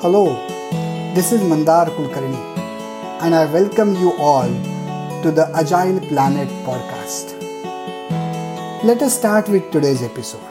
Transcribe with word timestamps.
Hello, 0.00 0.24
this 1.14 1.32
is 1.32 1.42
Mandar 1.42 1.86
Kulkarni, 1.86 2.40
and 3.22 3.34
I 3.34 3.50
welcome 3.50 3.94
you 3.94 4.12
all 4.18 4.50
to 5.22 5.30
the 5.30 5.50
Agile 5.54 6.00
Planet 6.08 6.48
podcast. 6.66 7.32
Let 8.84 9.00
us 9.00 9.18
start 9.18 9.48
with 9.48 9.70
today's 9.70 10.02
episode. 10.02 10.42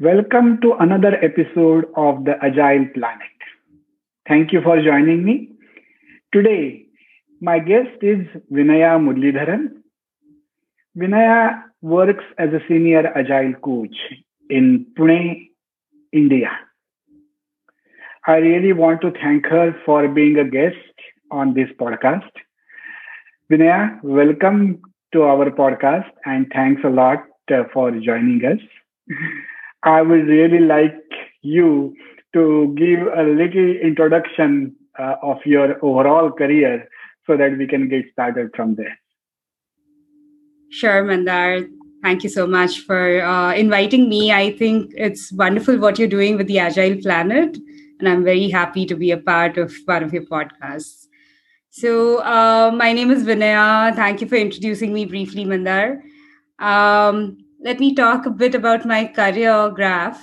Welcome 0.00 0.60
to 0.62 0.72
another 0.80 1.14
episode 1.24 1.84
of 1.96 2.24
the 2.24 2.34
Agile 2.42 2.88
Planet. 2.94 3.38
Thank 4.26 4.52
you 4.52 4.60
for 4.60 4.82
joining 4.82 5.24
me. 5.24 5.50
Today, 6.32 6.86
my 7.40 7.60
guest 7.60 8.02
is 8.02 8.26
Vinaya 8.52 8.98
Muralidharan. 8.98 9.68
Vinaya 10.98 11.62
works 11.80 12.24
as 12.38 12.48
a 12.52 12.60
senior 12.66 13.06
Agile 13.16 13.54
coach 13.62 13.94
in 14.50 14.86
Pune, 14.98 15.50
India. 16.14 16.50
I 18.26 18.36
really 18.36 18.72
want 18.72 19.00
to 19.02 19.10
thank 19.10 19.46
her 19.46 19.74
for 19.84 20.08
being 20.08 20.38
a 20.38 20.44
guest 20.44 20.76
on 21.30 21.52
this 21.54 21.68
podcast. 21.78 22.30
Vinaya, 23.50 24.02
welcome 24.02 24.80
to 25.12 25.22
our 25.24 25.50
podcast 25.50 26.10
and 26.24 26.46
thanks 26.54 26.82
a 26.84 26.88
lot 26.88 27.24
uh, 27.52 27.64
for 27.72 27.90
joining 27.90 28.40
us. 28.44 28.60
I 29.82 30.00
would 30.00 30.26
really 30.26 30.60
like 30.60 31.02
you 31.42 31.94
to 32.32 32.74
give 32.78 33.00
a 33.00 33.22
little 33.22 33.76
introduction 33.82 34.74
uh, 34.98 35.16
of 35.22 35.38
your 35.44 35.84
overall 35.84 36.30
career 36.30 36.88
so 37.26 37.36
that 37.36 37.58
we 37.58 37.66
can 37.66 37.88
get 37.88 38.04
started 38.12 38.50
from 38.56 38.76
there. 38.76 38.98
Sure, 40.70 41.04
Mandar. 41.04 41.66
Thank 42.04 42.22
you 42.22 42.28
so 42.28 42.46
much 42.46 42.80
for 42.80 43.22
uh, 43.24 43.54
inviting 43.54 44.10
me. 44.10 44.30
I 44.30 44.52
think 44.58 44.92
it's 44.94 45.32
wonderful 45.32 45.78
what 45.78 45.98
you're 45.98 46.06
doing 46.06 46.36
with 46.36 46.48
the 46.48 46.58
Agile 46.58 47.00
Planet, 47.00 47.56
and 47.98 48.06
I'm 48.06 48.22
very 48.22 48.50
happy 48.50 48.84
to 48.84 48.94
be 48.94 49.10
a 49.10 49.16
part 49.16 49.56
of 49.56 49.72
one 49.86 50.02
of 50.02 50.12
your 50.12 50.24
podcasts. 50.24 51.06
So, 51.70 52.18
uh, 52.18 52.72
my 52.76 52.92
name 52.92 53.10
is 53.10 53.24
Vinaya. 53.24 53.96
Thank 53.96 54.20
you 54.20 54.28
for 54.28 54.34
introducing 54.34 54.92
me 54.92 55.06
briefly, 55.06 55.46
Mandar. 55.46 56.02
Um, 56.58 57.38
let 57.60 57.80
me 57.80 57.94
talk 57.94 58.26
a 58.26 58.30
bit 58.30 58.54
about 58.54 58.84
my 58.84 59.06
career 59.06 59.70
graph. 59.70 60.22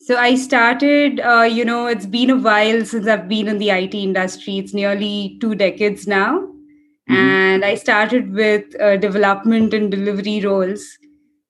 So, 0.00 0.16
I 0.16 0.34
started, 0.34 1.20
uh, 1.20 1.42
you 1.42 1.64
know, 1.64 1.86
it's 1.86 2.06
been 2.06 2.30
a 2.30 2.36
while 2.36 2.84
since 2.84 3.06
I've 3.06 3.28
been 3.28 3.46
in 3.46 3.58
the 3.58 3.70
IT 3.70 3.94
industry. 3.94 4.58
It's 4.58 4.74
nearly 4.74 5.38
two 5.40 5.54
decades 5.54 6.08
now. 6.08 6.40
Mm-hmm. 6.40 7.14
And 7.14 7.64
I 7.64 7.76
started 7.76 8.34
with 8.34 8.64
uh, 8.80 8.96
development 8.96 9.72
and 9.72 9.88
delivery 9.88 10.40
roles 10.44 10.98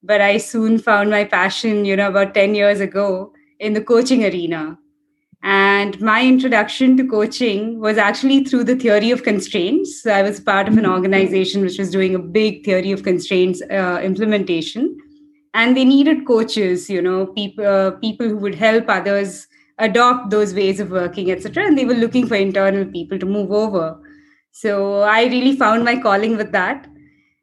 but 0.03 0.20
I 0.20 0.36
soon 0.39 0.78
found 0.78 1.11
my 1.11 1.25
passion, 1.25 1.84
you 1.84 1.97
know, 1.97 2.08
about 2.08 2.34
10 2.34 2.55
years 2.55 2.81
ago 2.81 3.33
in 3.58 3.72
the 3.72 3.81
coaching 3.81 4.25
arena. 4.25 4.78
And 5.44 6.00
my 6.00 6.25
introduction 6.25 6.97
to 6.97 7.06
coaching 7.06 7.81
was 7.81 7.98
actually 7.98 8.44
through 8.44 8.64
the 8.64 8.77
theory 8.77 9.11
of 9.11 9.25
constraints. 9.25 10.03
So 10.03 10.12
I 10.12 10.22
was 10.22 10.39
part 10.39 10.69
of 10.69 10.77
an 10.77 10.84
mm-hmm. 10.84 10.92
organization 10.92 11.62
which 11.62 11.78
was 11.78 11.91
doing 11.91 12.14
a 12.14 12.20
big 12.20 12.64
theory 12.64 12.92
of 12.92 13.03
constraints 13.03 13.61
uh, 13.62 14.00
implementation. 14.03 14.97
And 15.55 15.77
they 15.77 15.84
needed 15.84 16.27
coaches, 16.27 16.89
you 16.89 17.03
know, 17.03 17.27
people, 17.27 17.66
uh, 17.66 17.91
people 17.92 18.28
who 18.28 18.37
would 18.39 18.55
help 18.55 18.84
others 18.89 19.48
adopt 19.78 20.31
those 20.31 20.55
ways 20.55 20.78
of 20.78 20.91
working, 20.91 21.31
etc. 21.31 21.66
And 21.66 21.77
they 21.77 21.84
were 21.84 21.94
looking 21.94 22.27
for 22.27 22.37
internal 22.37 22.84
people 22.84 23.19
to 23.19 23.27
move 23.27 23.50
over. 23.50 24.00
So 24.53 25.00
I 25.00 25.25
really 25.25 25.56
found 25.56 25.84
my 25.84 26.00
calling 26.00 26.37
with 26.37 26.53
that 26.53 26.87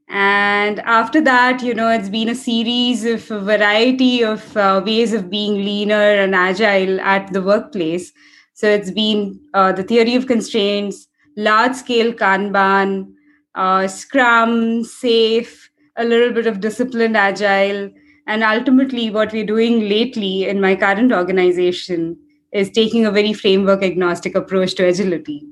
and 0.09 0.79
after 0.81 1.21
that 1.21 1.61
you 1.61 1.73
know 1.73 1.89
it's 1.89 2.09
been 2.09 2.29
a 2.29 2.35
series 2.35 3.05
of 3.05 3.29
a 3.31 3.39
variety 3.39 4.23
of 4.23 4.57
uh, 4.57 4.81
ways 4.83 5.13
of 5.13 5.29
being 5.29 5.53
leaner 5.53 6.15
and 6.23 6.33
agile 6.33 6.99
at 7.01 7.31
the 7.31 7.41
workplace. 7.41 8.11
So 8.53 8.67
it's 8.67 8.91
been 8.91 9.39
uh, 9.53 9.71
the 9.71 9.83
theory 9.83 10.15
of 10.15 10.27
constraints 10.27 11.07
large 11.37 11.75
scale 11.75 12.11
kanban 12.13 13.13
uh, 13.55 13.87
scrum 13.87 14.83
SAFe 14.83 15.69
a 15.95 16.03
little 16.03 16.33
bit 16.33 16.47
of 16.47 16.59
disciplined 16.59 17.17
agile. 17.17 17.89
And 18.27 18.43
ultimately 18.43 19.09
what 19.09 19.31
we're 19.31 19.45
doing 19.45 19.87
lately 19.89 20.47
in 20.47 20.61
my 20.61 20.75
current 20.75 21.11
organization 21.11 22.17
is 22.51 22.69
taking 22.69 23.05
a 23.05 23.11
very 23.11 23.33
framework 23.33 23.83
agnostic 23.83 24.35
approach 24.35 24.75
to 24.75 24.87
agility 24.87 25.47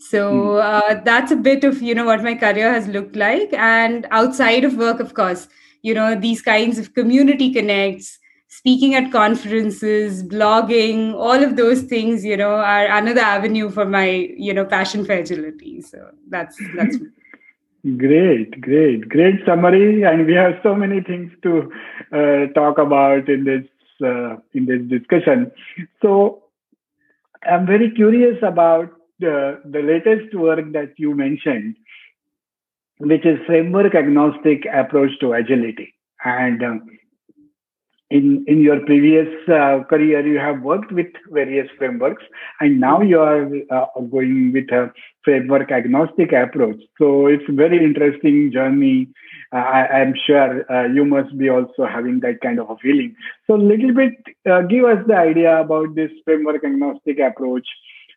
so 0.00 0.54
hmm. 0.54 0.58
uh, 0.58 0.94
that's 1.04 1.30
a 1.30 1.36
bit 1.36 1.62
of 1.62 1.82
you 1.82 1.94
know 1.94 2.06
what 2.06 2.22
my 2.22 2.34
career 2.34 2.72
has 2.72 2.88
looked 2.88 3.16
like. 3.16 3.52
And 3.52 4.06
outside 4.10 4.64
of 4.64 4.76
work 4.76 5.00
of 5.00 5.14
course 5.14 5.48
you 5.82 5.94
know 5.94 6.14
these 6.14 6.42
kinds 6.42 6.78
of 6.78 6.94
community 6.94 7.52
connects 7.52 8.18
speaking 8.48 8.94
at 8.94 9.12
conferences 9.12 10.22
blogging 10.24 11.14
all 11.14 11.44
of 11.44 11.56
those 11.56 11.82
things 11.82 12.24
you 12.24 12.36
know 12.36 12.54
are 12.56 12.86
another 12.86 13.20
avenue 13.20 13.70
for 13.70 13.84
my 13.84 14.08
you 14.36 14.54
know 14.54 14.64
passion 14.64 15.04
for 15.04 15.12
agility. 15.12 15.82
So 15.82 16.10
that's 16.28 16.56
that's 16.76 16.96
great 17.96 18.60
great 18.60 19.08
great 19.08 19.44
summary. 19.44 20.02
And 20.02 20.26
we 20.26 20.34
have 20.34 20.54
so 20.62 20.74
many 20.74 21.02
things 21.02 21.30
to 21.42 21.70
uh, 22.12 22.52
talk 22.54 22.78
about 22.78 23.28
in 23.28 23.44
this 23.44 23.66
uh, 24.02 24.36
in 24.54 24.64
this 24.64 24.82
discussion. 24.88 25.52
So 26.00 26.44
i'm 27.42 27.66
very 27.66 27.90
curious 27.90 28.36
about 28.42 28.90
the, 29.20 29.60
the 29.64 29.80
latest 29.80 30.34
work 30.34 30.72
that 30.72 30.94
you 30.96 31.14
mentioned, 31.14 31.76
which 32.98 33.24
is 33.24 33.38
framework 33.46 33.94
agnostic 33.94 34.66
approach 34.72 35.10
to 35.20 35.32
agility. 35.32 35.94
And 36.24 36.62
um, 36.62 36.86
in 38.10 38.44
in 38.48 38.60
your 38.60 38.80
previous 38.80 39.28
uh, 39.48 39.84
career, 39.88 40.26
you 40.26 40.38
have 40.38 40.62
worked 40.62 40.92
with 40.92 41.06
various 41.30 41.68
frameworks, 41.78 42.24
and 42.60 42.80
now 42.80 43.00
you 43.00 43.20
are 43.20 43.46
uh, 43.70 44.00
going 44.10 44.52
with 44.52 44.70
a 44.72 44.92
framework 45.24 45.70
agnostic 45.70 46.32
approach. 46.32 46.80
So 46.98 47.26
it's 47.26 47.48
a 47.48 47.52
very 47.52 47.82
interesting 47.82 48.50
journey. 48.52 49.08
Uh, 49.52 49.56
I, 49.56 50.00
am 50.00 50.14
sure 50.26 50.70
uh, 50.72 50.86
you 50.86 51.04
must 51.04 51.36
be 51.36 51.48
also 51.48 51.86
having 51.86 52.20
that 52.20 52.40
kind 52.40 52.60
of 52.60 52.70
a 52.70 52.76
feeling. 52.76 53.16
So, 53.46 53.56
a 53.56 53.56
little 53.56 53.92
bit, 53.92 54.12
uh, 54.48 54.62
give 54.62 54.84
us 54.84 55.04
the 55.08 55.16
idea 55.16 55.60
about 55.60 55.96
this 55.96 56.10
framework 56.24 56.64
agnostic 56.64 57.18
approach 57.18 57.66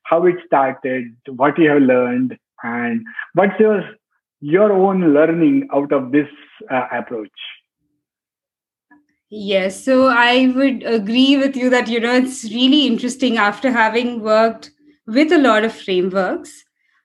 how 0.04 0.26
it 0.26 0.36
started, 0.46 1.16
what 1.28 1.58
you 1.58 1.70
have 1.70 1.82
learned, 1.82 2.38
and 2.64 3.06
what's 3.34 3.60
your 3.60 3.84
your 4.44 4.74
own 4.74 5.14
learning 5.14 5.70
out 5.74 5.94
of 5.94 6.12
this 6.12 6.28
uh, 6.70 6.88
approach. 6.92 7.32
Yes, 9.30 9.84
so 9.84 10.08
I 10.08 10.52
would 10.54 10.84
agree 10.84 11.38
with 11.38 11.56
you 11.56 11.70
that 11.70 11.88
you 11.88 12.00
know 12.00 12.14
it's 12.14 12.44
really 12.44 12.86
interesting 12.86 13.38
after 13.38 13.72
having 13.72 14.22
worked 14.22 14.72
with 15.08 15.32
a 15.32 15.38
lot 15.38 15.64
of 15.64 15.74
frameworks. 15.74 16.64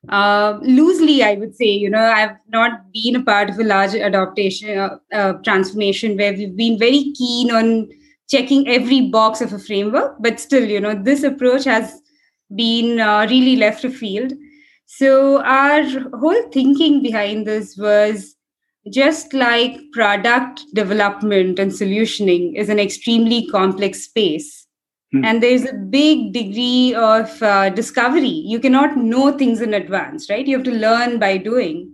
Uh, 0.08 0.58
loosely, 0.62 1.22
I 1.22 1.34
would 1.34 1.54
say, 1.54 1.66
you 1.66 1.90
know, 1.90 2.04
I've 2.04 2.36
not 2.52 2.92
been 2.92 3.16
a 3.16 3.22
part 3.22 3.50
of 3.50 3.58
a 3.58 3.64
large 3.64 3.94
adaptation 3.94 4.78
uh, 4.78 4.96
uh, 5.12 5.32
transformation 5.44 6.16
where 6.16 6.32
we've 6.32 6.56
been 6.56 6.78
very 6.78 7.12
keen 7.16 7.50
on 7.50 7.88
checking 8.28 8.68
every 8.68 9.08
box 9.08 9.40
of 9.40 9.52
a 9.52 9.58
framework, 9.58 10.16
but 10.20 10.38
still, 10.40 10.64
you 10.64 10.80
know, 10.80 10.94
this 10.94 11.22
approach 11.22 11.64
has 11.64 12.00
been 12.54 13.00
uh, 13.00 13.26
really 13.28 13.56
left 13.56 13.84
afield. 13.84 14.32
So, 14.86 15.42
our 15.42 15.82
whole 16.18 16.42
thinking 16.50 17.02
behind 17.02 17.46
this 17.46 17.76
was 17.76 18.34
just 18.90 19.34
like 19.34 19.78
product 19.92 20.62
development 20.72 21.58
and 21.58 21.72
solutioning 21.72 22.56
is 22.56 22.68
an 22.68 22.78
extremely 22.78 23.46
complex 23.48 24.04
space. 24.04 24.66
Hmm. 25.12 25.24
And 25.24 25.42
there's 25.42 25.64
a 25.64 25.74
big 25.74 26.32
degree 26.32 26.94
of 26.94 27.42
uh, 27.42 27.70
discovery. 27.70 28.28
You 28.28 28.60
cannot 28.60 28.96
know 28.96 29.36
things 29.36 29.60
in 29.60 29.74
advance, 29.74 30.30
right? 30.30 30.46
You 30.46 30.56
have 30.56 30.64
to 30.64 30.72
learn 30.72 31.18
by 31.18 31.36
doing. 31.36 31.92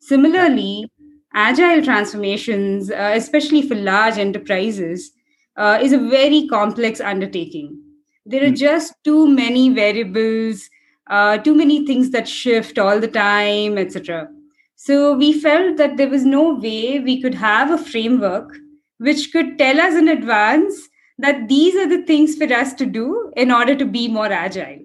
Similarly, 0.00 0.90
agile 1.34 1.82
transformations, 1.82 2.90
uh, 2.90 3.12
especially 3.14 3.62
for 3.62 3.76
large 3.76 4.18
enterprises, 4.18 5.12
uh, 5.56 5.78
is 5.80 5.92
a 5.92 5.98
very 5.98 6.48
complex 6.48 7.00
undertaking 7.00 7.80
there 8.26 8.44
are 8.44 8.48
hmm. 8.48 8.54
just 8.54 8.94
too 9.04 9.26
many 9.28 9.68
variables 9.68 10.68
uh, 11.10 11.36
too 11.38 11.54
many 11.54 11.84
things 11.86 12.10
that 12.10 12.28
shift 12.28 12.78
all 12.78 13.00
the 13.00 13.08
time 13.08 13.78
etc 13.78 14.28
so 14.76 15.14
we 15.14 15.32
felt 15.32 15.76
that 15.76 15.96
there 15.96 16.08
was 16.08 16.24
no 16.24 16.54
way 16.54 16.98
we 16.98 17.20
could 17.22 17.34
have 17.34 17.70
a 17.70 17.78
framework 17.78 18.56
which 18.98 19.32
could 19.32 19.58
tell 19.58 19.80
us 19.80 19.94
in 19.94 20.08
advance 20.08 20.88
that 21.18 21.48
these 21.48 21.74
are 21.76 21.88
the 21.88 22.02
things 22.04 22.36
for 22.36 22.52
us 22.52 22.72
to 22.74 22.86
do 22.86 23.32
in 23.36 23.50
order 23.50 23.74
to 23.76 23.84
be 23.84 24.08
more 24.08 24.32
agile. 24.32 24.80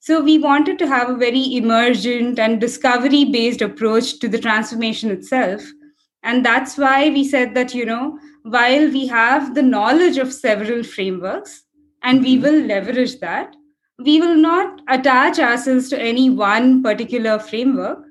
So 0.00 0.20
we 0.22 0.38
wanted 0.38 0.78
to 0.78 0.86
have 0.86 1.10
a 1.10 1.16
very 1.16 1.56
emergent 1.56 2.38
and 2.38 2.60
discovery 2.60 3.24
based 3.24 3.60
approach 3.60 4.18
to 4.20 4.28
the 4.28 4.38
transformation 4.38 5.10
itself. 5.10 5.62
And 6.22 6.44
that's 6.44 6.78
why 6.78 7.10
we 7.10 7.26
said 7.28 7.54
that 7.54 7.74
you 7.74 7.84
know 7.84 8.18
while 8.42 8.90
we 8.90 9.06
have 9.06 9.54
the 9.54 9.62
knowledge 9.62 10.18
of 10.18 10.32
several 10.32 10.82
frameworks 10.82 11.62
and 12.02 12.22
we 12.22 12.34
mm-hmm. 12.34 12.44
will 12.44 12.66
leverage 12.66 13.20
that. 13.20 13.54
We 13.98 14.20
will 14.20 14.36
not 14.36 14.80
attach 14.88 15.38
ourselves 15.38 15.88
to 15.90 16.00
any 16.00 16.30
one 16.30 16.82
particular 16.82 17.38
framework. 17.38 18.04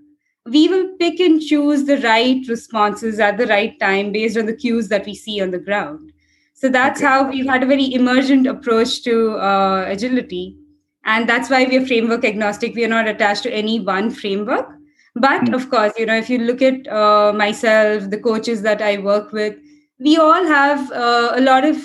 We 0.45 0.67
will 0.67 0.89
pick 0.99 1.19
and 1.19 1.41
choose 1.41 1.85
the 1.85 1.97
right 1.99 2.45
responses 2.47 3.19
at 3.19 3.37
the 3.37 3.47
right 3.47 3.79
time 3.79 4.11
based 4.11 4.37
on 4.37 4.45
the 4.45 4.55
cues 4.55 4.89
that 4.89 5.05
we 5.05 5.15
see 5.15 5.41
on 5.41 5.51
the 5.51 5.59
ground. 5.59 6.11
So 6.53 6.69
that's 6.69 6.99
okay. 6.99 7.07
how 7.07 7.29
we've 7.29 7.47
had 7.47 7.63
a 7.63 7.67
very 7.67 7.93
emergent 7.93 8.47
approach 8.47 9.03
to 9.03 9.37
uh, 9.37 9.85
agility. 9.87 10.57
And 11.05 11.29
that's 11.29 11.49
why 11.49 11.65
we're 11.65 11.85
framework 11.85 12.25
agnostic. 12.25 12.75
We 12.75 12.83
are 12.83 12.89
not 12.89 13.07
attached 13.07 13.43
to 13.43 13.53
any 13.53 13.79
one 13.79 14.09
framework. 14.09 14.67
But 15.15 15.43
mm. 15.43 15.55
of 15.55 15.69
course, 15.69 15.93
you 15.97 16.05
know, 16.05 16.15
if 16.15 16.29
you 16.29 16.39
look 16.39 16.61
at 16.61 16.87
uh, 16.87 17.33
myself, 17.33 18.09
the 18.09 18.19
coaches 18.19 18.61
that 18.63 18.81
I 18.81 18.97
work 18.97 19.31
with, 19.31 19.55
we 19.99 20.17
all 20.17 20.45
have 20.45 20.91
uh, 20.91 21.31
a 21.35 21.41
lot 21.41 21.65
of 21.65 21.77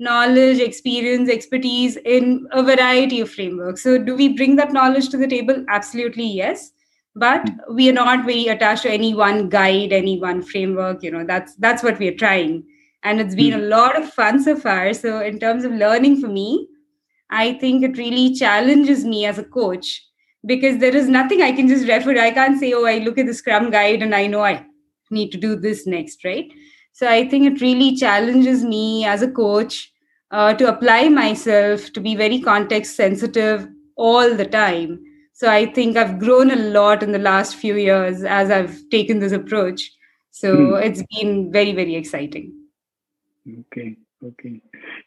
knowledge, 0.00 0.58
experience, 0.58 1.28
expertise 1.28 1.96
in 2.04 2.48
a 2.52 2.62
variety 2.62 3.20
of 3.20 3.30
frameworks. 3.30 3.82
So, 3.82 3.98
do 3.98 4.16
we 4.16 4.30
bring 4.30 4.56
that 4.56 4.72
knowledge 4.72 5.10
to 5.10 5.18
the 5.18 5.28
table? 5.28 5.64
Absolutely, 5.68 6.26
yes. 6.26 6.72
But 7.14 7.48
we 7.70 7.88
are 7.90 7.92
not 7.92 8.24
very 8.24 8.46
attached 8.46 8.82
to 8.84 8.90
any 8.90 9.14
one 9.14 9.48
guide, 9.48 9.92
any 9.92 10.18
one 10.18 10.42
framework. 10.42 11.02
You 11.02 11.10
know, 11.10 11.24
that's 11.24 11.54
that's 11.56 11.82
what 11.82 11.98
we 11.98 12.08
are 12.08 12.16
trying, 12.16 12.64
and 13.02 13.20
it's 13.20 13.34
been 13.34 13.52
a 13.52 13.58
hmm. 13.58 13.68
lot 13.68 14.00
of 14.00 14.12
fun 14.12 14.42
so 14.42 14.56
far. 14.56 14.92
So, 14.94 15.20
in 15.20 15.38
terms 15.38 15.64
of 15.64 15.72
learning 15.72 16.20
for 16.20 16.28
me, 16.28 16.66
I 17.30 17.54
think 17.54 17.84
it 17.84 17.98
really 17.98 18.34
challenges 18.34 19.04
me 19.04 19.26
as 19.26 19.38
a 19.38 19.44
coach 19.44 20.02
because 20.46 20.78
there 20.78 20.96
is 20.96 21.08
nothing 21.08 21.42
I 21.42 21.52
can 21.52 21.68
just 21.68 21.86
refer. 21.86 22.18
I 22.18 22.30
can't 22.30 22.58
say, 22.58 22.72
"Oh, 22.72 22.86
I 22.86 22.98
look 22.98 23.18
at 23.18 23.26
the 23.26 23.34
Scrum 23.34 23.70
guide 23.70 24.02
and 24.02 24.14
I 24.14 24.26
know 24.26 24.42
I 24.42 24.64
need 25.10 25.30
to 25.32 25.38
do 25.38 25.56
this 25.56 25.86
next," 25.86 26.24
right? 26.24 26.50
So 26.92 27.08
I 27.08 27.28
think 27.28 27.46
it 27.46 27.60
really 27.60 27.96
challenges 27.96 28.64
me 28.64 29.04
as 29.04 29.22
a 29.22 29.30
coach 29.30 29.92
uh, 30.30 30.54
to 30.54 30.68
apply 30.68 31.08
myself 31.08 31.92
to 31.92 32.00
be 32.00 32.14
very 32.14 32.40
context 32.40 32.96
sensitive 32.96 33.68
all 33.96 34.34
the 34.34 34.46
time. 34.46 35.00
So 35.32 35.50
I 35.50 35.66
think 35.66 35.96
I've 35.96 36.18
grown 36.18 36.50
a 36.50 36.56
lot 36.56 37.02
in 37.02 37.12
the 37.12 37.18
last 37.18 37.56
few 37.56 37.76
years 37.76 38.24
as 38.24 38.50
I've 38.50 38.78
taken 38.90 39.20
this 39.20 39.32
approach. 39.32 39.90
So 40.30 40.54
mm. 40.54 40.84
it's 40.84 41.02
been 41.18 41.50
very, 41.50 41.72
very 41.72 41.94
exciting. 41.94 42.52
Okay. 43.60 43.96
Okay. 44.22 44.60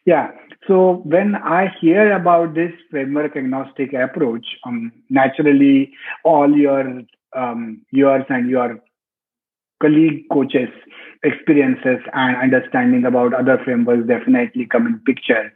Yeah. 0.06 0.32
So 0.66 1.02
when 1.04 1.36
I 1.36 1.72
hear 1.80 2.12
about 2.12 2.54
this 2.54 2.72
framework 2.90 3.36
agnostic 3.36 3.92
approach, 3.92 4.44
um, 4.66 4.92
naturally 5.08 5.92
all 6.24 6.50
your 6.50 7.02
um, 7.36 7.82
yours 7.90 8.24
and 8.28 8.50
your 8.50 8.80
colleague 9.80 10.24
coaches 10.32 10.68
experiences 11.24 11.98
and 12.12 12.36
understanding 12.36 13.04
about 13.04 13.34
other 13.34 13.60
frameworks 13.64 14.06
definitely 14.06 14.66
come 14.66 14.86
in 14.86 15.00
picture. 15.00 15.52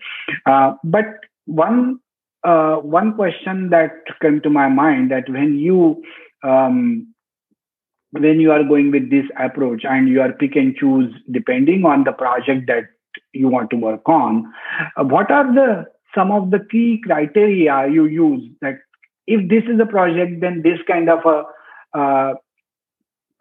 Uh, 0.46 0.74
but 0.82 1.06
one 1.46 2.00
uh, 2.44 2.76
one 2.76 3.14
question 3.14 3.70
that 3.70 3.90
came 4.22 4.40
to 4.40 4.50
my 4.50 4.68
mind 4.68 5.10
that 5.10 5.28
when 5.28 5.58
you 5.58 6.02
um, 6.42 7.12
when 8.12 8.40
you 8.40 8.50
are 8.50 8.64
going 8.64 8.90
with 8.90 9.10
this 9.10 9.26
approach 9.38 9.82
and 9.84 10.08
you 10.08 10.20
are 10.20 10.32
pick 10.32 10.56
and 10.56 10.76
choose 10.76 11.12
depending 11.30 11.84
on 11.84 12.04
the 12.04 12.12
project 12.12 12.66
that 12.66 12.84
you 13.32 13.48
want 13.48 13.70
to 13.70 13.76
work 13.76 14.08
on 14.08 14.50
uh, 14.96 15.04
what 15.04 15.30
are 15.30 15.52
the 15.52 15.84
some 16.14 16.30
of 16.30 16.50
the 16.50 16.60
key 16.70 17.00
criteria 17.04 17.88
you 17.88 18.06
use 18.06 18.48
that 18.62 18.78
if 19.26 19.48
this 19.48 19.64
is 19.64 19.78
a 19.80 19.86
project 19.86 20.40
then 20.40 20.62
this 20.62 20.78
kind 20.86 21.10
of 21.10 21.18
a 21.26 21.98
uh, 21.98 22.34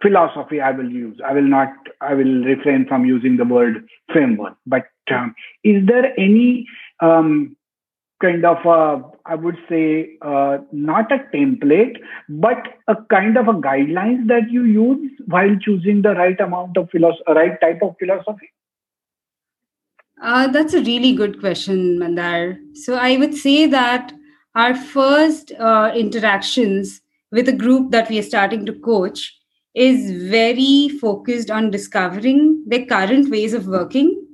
philosophy 0.01 0.61
I 0.61 0.71
will 0.71 0.89
use. 0.89 1.19
I 1.25 1.33
will 1.33 1.47
not, 1.47 1.69
I 2.01 2.13
will 2.13 2.43
refrain 2.43 2.85
from 2.87 3.05
using 3.05 3.37
the 3.37 3.45
word 3.45 3.87
framework. 4.11 4.55
But 4.65 4.85
um, 5.11 5.35
is 5.63 5.85
there 5.85 6.13
any 6.19 6.65
um, 7.01 7.55
kind 8.21 8.45
of 8.45 8.57
a, 8.65 9.03
I 9.25 9.35
would 9.35 9.57
say, 9.69 10.17
uh, 10.21 10.59
not 10.71 11.11
a 11.11 11.19
template, 11.35 11.97
but 12.29 12.57
a 12.87 12.95
kind 13.09 13.37
of 13.37 13.47
a 13.47 13.53
guidelines 13.53 14.27
that 14.27 14.49
you 14.49 14.63
use 14.63 15.11
while 15.25 15.55
choosing 15.61 16.01
the 16.01 16.13
right 16.13 16.39
amount 16.39 16.77
of 16.77 16.89
philosophy, 16.89 17.23
right 17.27 17.59
type 17.61 17.79
of 17.81 17.95
philosophy? 17.99 18.51
Uh, 20.21 20.47
that's 20.47 20.73
a 20.73 20.81
really 20.81 21.13
good 21.13 21.39
question, 21.39 21.99
Mandar. 21.99 22.57
So 22.73 22.95
I 22.95 23.17
would 23.17 23.35
say 23.35 23.67
that 23.67 24.13
our 24.55 24.75
first 24.75 25.51
uh, 25.59 25.91
interactions 25.95 27.01
with 27.31 27.47
a 27.47 27.53
group 27.53 27.91
that 27.91 28.09
we 28.09 28.17
are 28.17 28.23
starting 28.23 28.65
to 28.65 28.73
coach 28.73 29.35
is 29.77 30.29
very 30.29 30.89
focused 30.99 31.51
on 31.51 31.69
discovering 31.69 32.63
their 32.65 32.85
current 32.87 33.29
ways 33.29 33.53
of 33.53 33.67
working, 33.67 34.25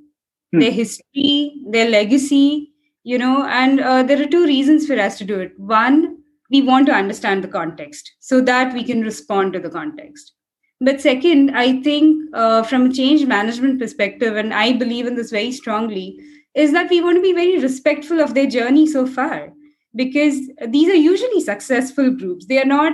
hmm. 0.53 0.59
their 0.59 0.71
history, 0.71 1.53
their 1.69 1.89
legacy, 1.89 2.71
you 3.03 3.17
know, 3.17 3.45
and 3.47 3.81
uh, 3.81 4.01
there 4.03 4.21
are 4.23 4.27
two 4.27 4.45
reasons 4.45 4.87
for 4.87 4.97
us 4.97 5.17
to 5.17 5.25
do 5.25 5.41
it. 5.41 5.51
One, 5.59 6.19
we 6.49 6.61
want 6.61 6.85
to 6.87 6.93
understand 6.93 7.43
the 7.43 7.49
context 7.49 8.13
so 8.19 8.39
that 8.39 8.73
we 8.73 8.85
can 8.85 9.01
respond 9.01 9.51
to 9.53 9.59
the 9.59 9.69
context. 9.69 10.31
But 10.79 11.01
second, 11.01 11.51
I 11.51 11.81
think 11.81 12.33
uh, 12.33 12.63
from 12.63 12.85
a 12.85 12.93
change 12.93 13.25
management 13.25 13.81
perspective, 13.81 14.37
and 14.37 14.53
I 14.53 14.71
believe 14.71 15.07
in 15.07 15.15
this 15.15 15.31
very 15.31 15.51
strongly, 15.51 16.17
is 16.55 16.71
that 16.71 16.89
we 16.89 17.01
want 17.01 17.17
to 17.17 17.21
be 17.21 17.33
very 17.33 17.59
respectful 17.59 18.21
of 18.21 18.33
their 18.33 18.47
journey 18.47 18.87
so 18.87 19.05
far 19.05 19.51
because 19.93 20.39
these 20.69 20.89
are 20.89 20.95
usually 20.95 21.41
successful 21.41 22.11
groups. 22.11 22.45
They 22.45 22.61
are 22.61 22.65
not 22.65 22.93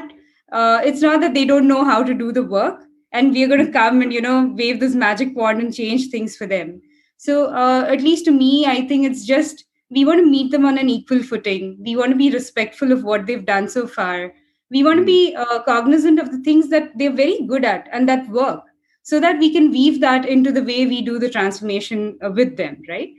uh, 0.51 0.81
it's 0.83 1.01
not 1.01 1.21
that 1.21 1.33
they 1.33 1.45
don't 1.45 1.67
know 1.67 1.83
how 1.85 2.03
to 2.03 2.13
do 2.13 2.31
the 2.31 2.43
work 2.43 2.83
and 3.11 3.31
we're 3.31 3.47
going 3.47 3.65
to 3.65 3.71
come 3.71 4.01
and 4.01 4.13
you 4.13 4.21
know 4.21 4.53
wave 4.55 4.79
this 4.79 4.95
magic 4.95 5.35
wand 5.35 5.61
and 5.61 5.73
change 5.73 6.09
things 6.09 6.35
for 6.35 6.45
them. 6.45 6.81
So 7.17 7.53
uh, 7.53 7.85
at 7.87 8.01
least 8.01 8.25
to 8.25 8.31
me 8.31 8.65
i 8.65 8.87
think 8.87 9.05
it's 9.05 9.25
just 9.25 9.65
we 9.89 10.05
want 10.05 10.19
to 10.19 10.25
meet 10.25 10.51
them 10.51 10.65
on 10.65 10.77
an 10.77 10.89
equal 10.89 11.23
footing. 11.23 11.77
We 11.83 11.95
want 11.95 12.11
to 12.11 12.15
be 12.15 12.29
respectful 12.29 12.91
of 12.91 13.03
what 13.03 13.25
they've 13.25 13.45
done 13.45 13.67
so 13.67 13.87
far. 13.87 14.33
We 14.69 14.83
want 14.83 14.99
to 14.99 15.05
be 15.05 15.35
uh, 15.35 15.63
cognizant 15.63 16.19
of 16.19 16.31
the 16.31 16.37
things 16.39 16.69
that 16.69 16.91
they're 16.95 17.11
very 17.11 17.41
good 17.47 17.65
at 17.65 17.87
and 17.91 18.07
that 18.07 18.29
work 18.29 18.61
so 19.01 19.19
that 19.19 19.39
we 19.39 19.51
can 19.51 19.71
weave 19.71 19.99
that 20.01 20.27
into 20.27 20.51
the 20.51 20.63
way 20.63 20.85
we 20.85 21.01
do 21.01 21.17
the 21.17 21.29
transformation 21.29 22.19
uh, 22.23 22.29
with 22.29 22.55
them 22.57 22.81
right? 22.87 23.09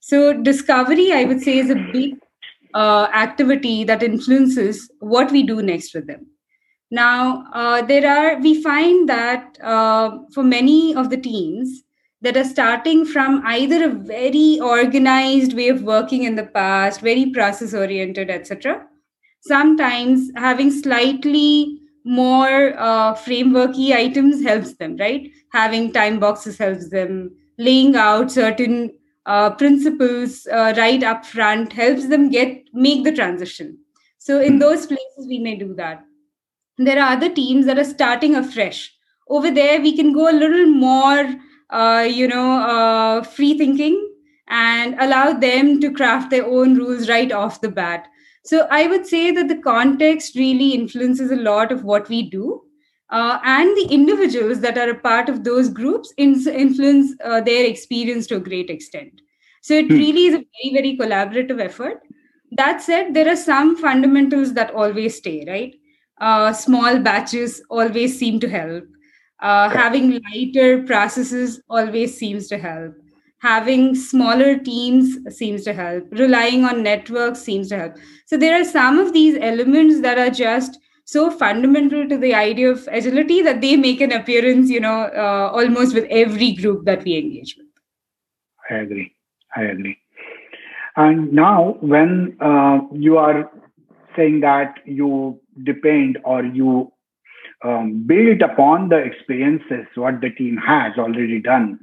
So 0.00 0.32
discovery 0.32 1.12
i 1.12 1.24
would 1.24 1.40
say 1.40 1.58
is 1.58 1.70
a 1.70 1.86
big 1.92 2.14
uh, 2.74 3.08
activity 3.14 3.84
that 3.84 4.02
influences 4.02 4.90
what 5.00 5.30
we 5.32 5.42
do 5.42 5.62
next 5.62 5.94
with 5.94 6.06
them 6.06 6.26
now, 6.90 7.44
uh, 7.52 7.82
there 7.82 8.08
are, 8.08 8.40
we 8.40 8.62
find 8.62 9.08
that 9.08 9.58
uh, 9.62 10.18
for 10.32 10.42
many 10.42 10.94
of 10.94 11.10
the 11.10 11.18
teams 11.18 11.82
that 12.22 12.36
are 12.36 12.44
starting 12.44 13.04
from 13.04 13.42
either 13.44 13.84
a 13.84 13.94
very 13.94 14.58
organized 14.60 15.52
way 15.52 15.68
of 15.68 15.82
working 15.82 16.22
in 16.22 16.34
the 16.34 16.46
past, 16.46 17.00
very 17.00 17.30
process 17.30 17.74
oriented, 17.74 18.30
etc., 18.30 18.86
sometimes 19.42 20.30
having 20.36 20.70
slightly 20.70 21.80
more 22.04 22.74
uh, 22.78 23.14
frameworky 23.14 23.92
items 23.92 24.42
helps 24.42 24.74
them, 24.74 24.96
right? 24.96 25.30
Having 25.52 25.92
time 25.92 26.18
boxes 26.18 26.56
helps 26.56 26.88
them, 26.88 27.36
laying 27.58 27.96
out 27.96 28.32
certain 28.32 28.94
uh, 29.26 29.50
principles 29.50 30.46
uh, 30.46 30.72
right 30.78 31.02
up 31.02 31.26
front 31.26 31.70
helps 31.74 32.08
them 32.08 32.30
get 32.30 32.64
make 32.72 33.04
the 33.04 33.12
transition. 33.12 33.78
So 34.16 34.40
in 34.40 34.54
hmm. 34.54 34.58
those 34.60 34.86
places, 34.86 35.26
we 35.28 35.38
may 35.38 35.56
do 35.56 35.74
that 35.74 36.02
there 36.78 37.02
are 37.02 37.12
other 37.12 37.28
teams 37.28 37.66
that 37.66 37.78
are 37.78 37.84
starting 37.84 38.36
afresh. 38.36 38.94
Over 39.28 39.50
there 39.50 39.80
we 39.80 39.96
can 39.96 40.12
go 40.12 40.30
a 40.30 40.38
little 40.38 40.66
more 40.66 41.34
uh, 41.70 42.06
you 42.08 42.28
know 42.28 42.52
uh, 42.60 43.22
free 43.22 43.58
thinking 43.58 44.04
and 44.48 44.94
allow 44.98 45.32
them 45.32 45.80
to 45.80 45.92
craft 45.92 46.30
their 46.30 46.46
own 46.46 46.76
rules 46.76 47.08
right 47.08 47.30
off 47.32 47.60
the 47.60 47.68
bat. 47.68 48.06
So 48.44 48.66
i 48.70 48.86
would 48.86 49.06
say 49.06 49.30
that 49.32 49.48
the 49.48 49.58
context 49.58 50.36
really 50.36 50.70
influences 50.70 51.30
a 51.30 51.36
lot 51.36 51.72
of 51.72 51.84
what 51.84 52.08
we 52.08 52.22
do. 52.30 52.62
Uh, 53.10 53.38
and 53.42 53.74
the 53.74 53.88
individuals 53.90 54.60
that 54.60 54.76
are 54.76 54.90
a 54.90 54.94
part 54.94 55.30
of 55.30 55.42
those 55.42 55.70
groups 55.70 56.12
in- 56.18 56.46
influence 56.46 57.14
uh, 57.24 57.40
their 57.40 57.64
experience 57.64 58.26
to 58.26 58.36
a 58.36 58.40
great 58.40 58.68
extent. 58.68 59.22
So 59.62 59.74
it 59.74 59.86
hmm. 59.88 59.94
really 59.94 60.26
is 60.26 60.34
a 60.34 60.44
very 60.44 60.72
very 60.72 60.96
collaborative 60.96 61.60
effort. 61.60 62.02
That 62.52 62.80
said 62.80 63.12
there 63.14 63.28
are 63.28 63.36
some 63.36 63.76
fundamentals 63.76 64.54
that 64.54 64.74
always 64.74 65.16
stay 65.16 65.44
right 65.46 65.74
uh, 66.20 66.52
small 66.52 66.98
batches 66.98 67.62
always 67.70 68.18
seem 68.18 68.40
to 68.40 68.48
help. 68.48 68.84
Uh, 69.40 69.68
having 69.68 70.20
lighter 70.30 70.82
processes 70.82 71.62
always 71.68 72.16
seems 72.16 72.48
to 72.48 72.58
help. 72.58 72.94
Having 73.40 73.94
smaller 73.94 74.58
teams 74.58 75.16
seems 75.36 75.62
to 75.62 75.72
help. 75.72 76.04
Relying 76.10 76.64
on 76.64 76.82
networks 76.82 77.40
seems 77.40 77.68
to 77.68 77.78
help. 77.78 77.96
So 78.26 78.36
there 78.36 78.60
are 78.60 78.64
some 78.64 78.98
of 78.98 79.12
these 79.12 79.38
elements 79.40 80.00
that 80.00 80.18
are 80.18 80.30
just 80.30 80.78
so 81.04 81.30
fundamental 81.30 82.08
to 82.08 82.18
the 82.18 82.34
idea 82.34 82.68
of 82.68 82.86
agility 82.90 83.40
that 83.42 83.60
they 83.60 83.76
make 83.76 84.00
an 84.00 84.12
appearance, 84.12 84.68
you 84.68 84.80
know, 84.80 85.04
uh, 85.04 85.50
almost 85.54 85.94
with 85.94 86.04
every 86.10 86.52
group 86.52 86.84
that 86.84 87.04
we 87.04 87.16
engage 87.16 87.56
with. 87.56 87.66
I 88.70 88.74
agree. 88.82 89.14
I 89.56 89.62
agree. 89.62 89.98
And 90.96 91.32
now, 91.32 91.76
when 91.80 92.36
uh, 92.40 92.80
you 92.92 93.18
are 93.18 93.50
saying 94.16 94.40
that 94.40 94.80
you 94.84 95.40
depend 95.64 96.18
or 96.24 96.44
you 96.44 96.92
um, 97.64 98.04
build 98.06 98.42
upon 98.42 98.88
the 98.88 98.96
experiences 98.96 99.86
what 99.94 100.20
the 100.20 100.30
team 100.30 100.56
has 100.56 100.92
already 100.98 101.40
done. 101.40 101.78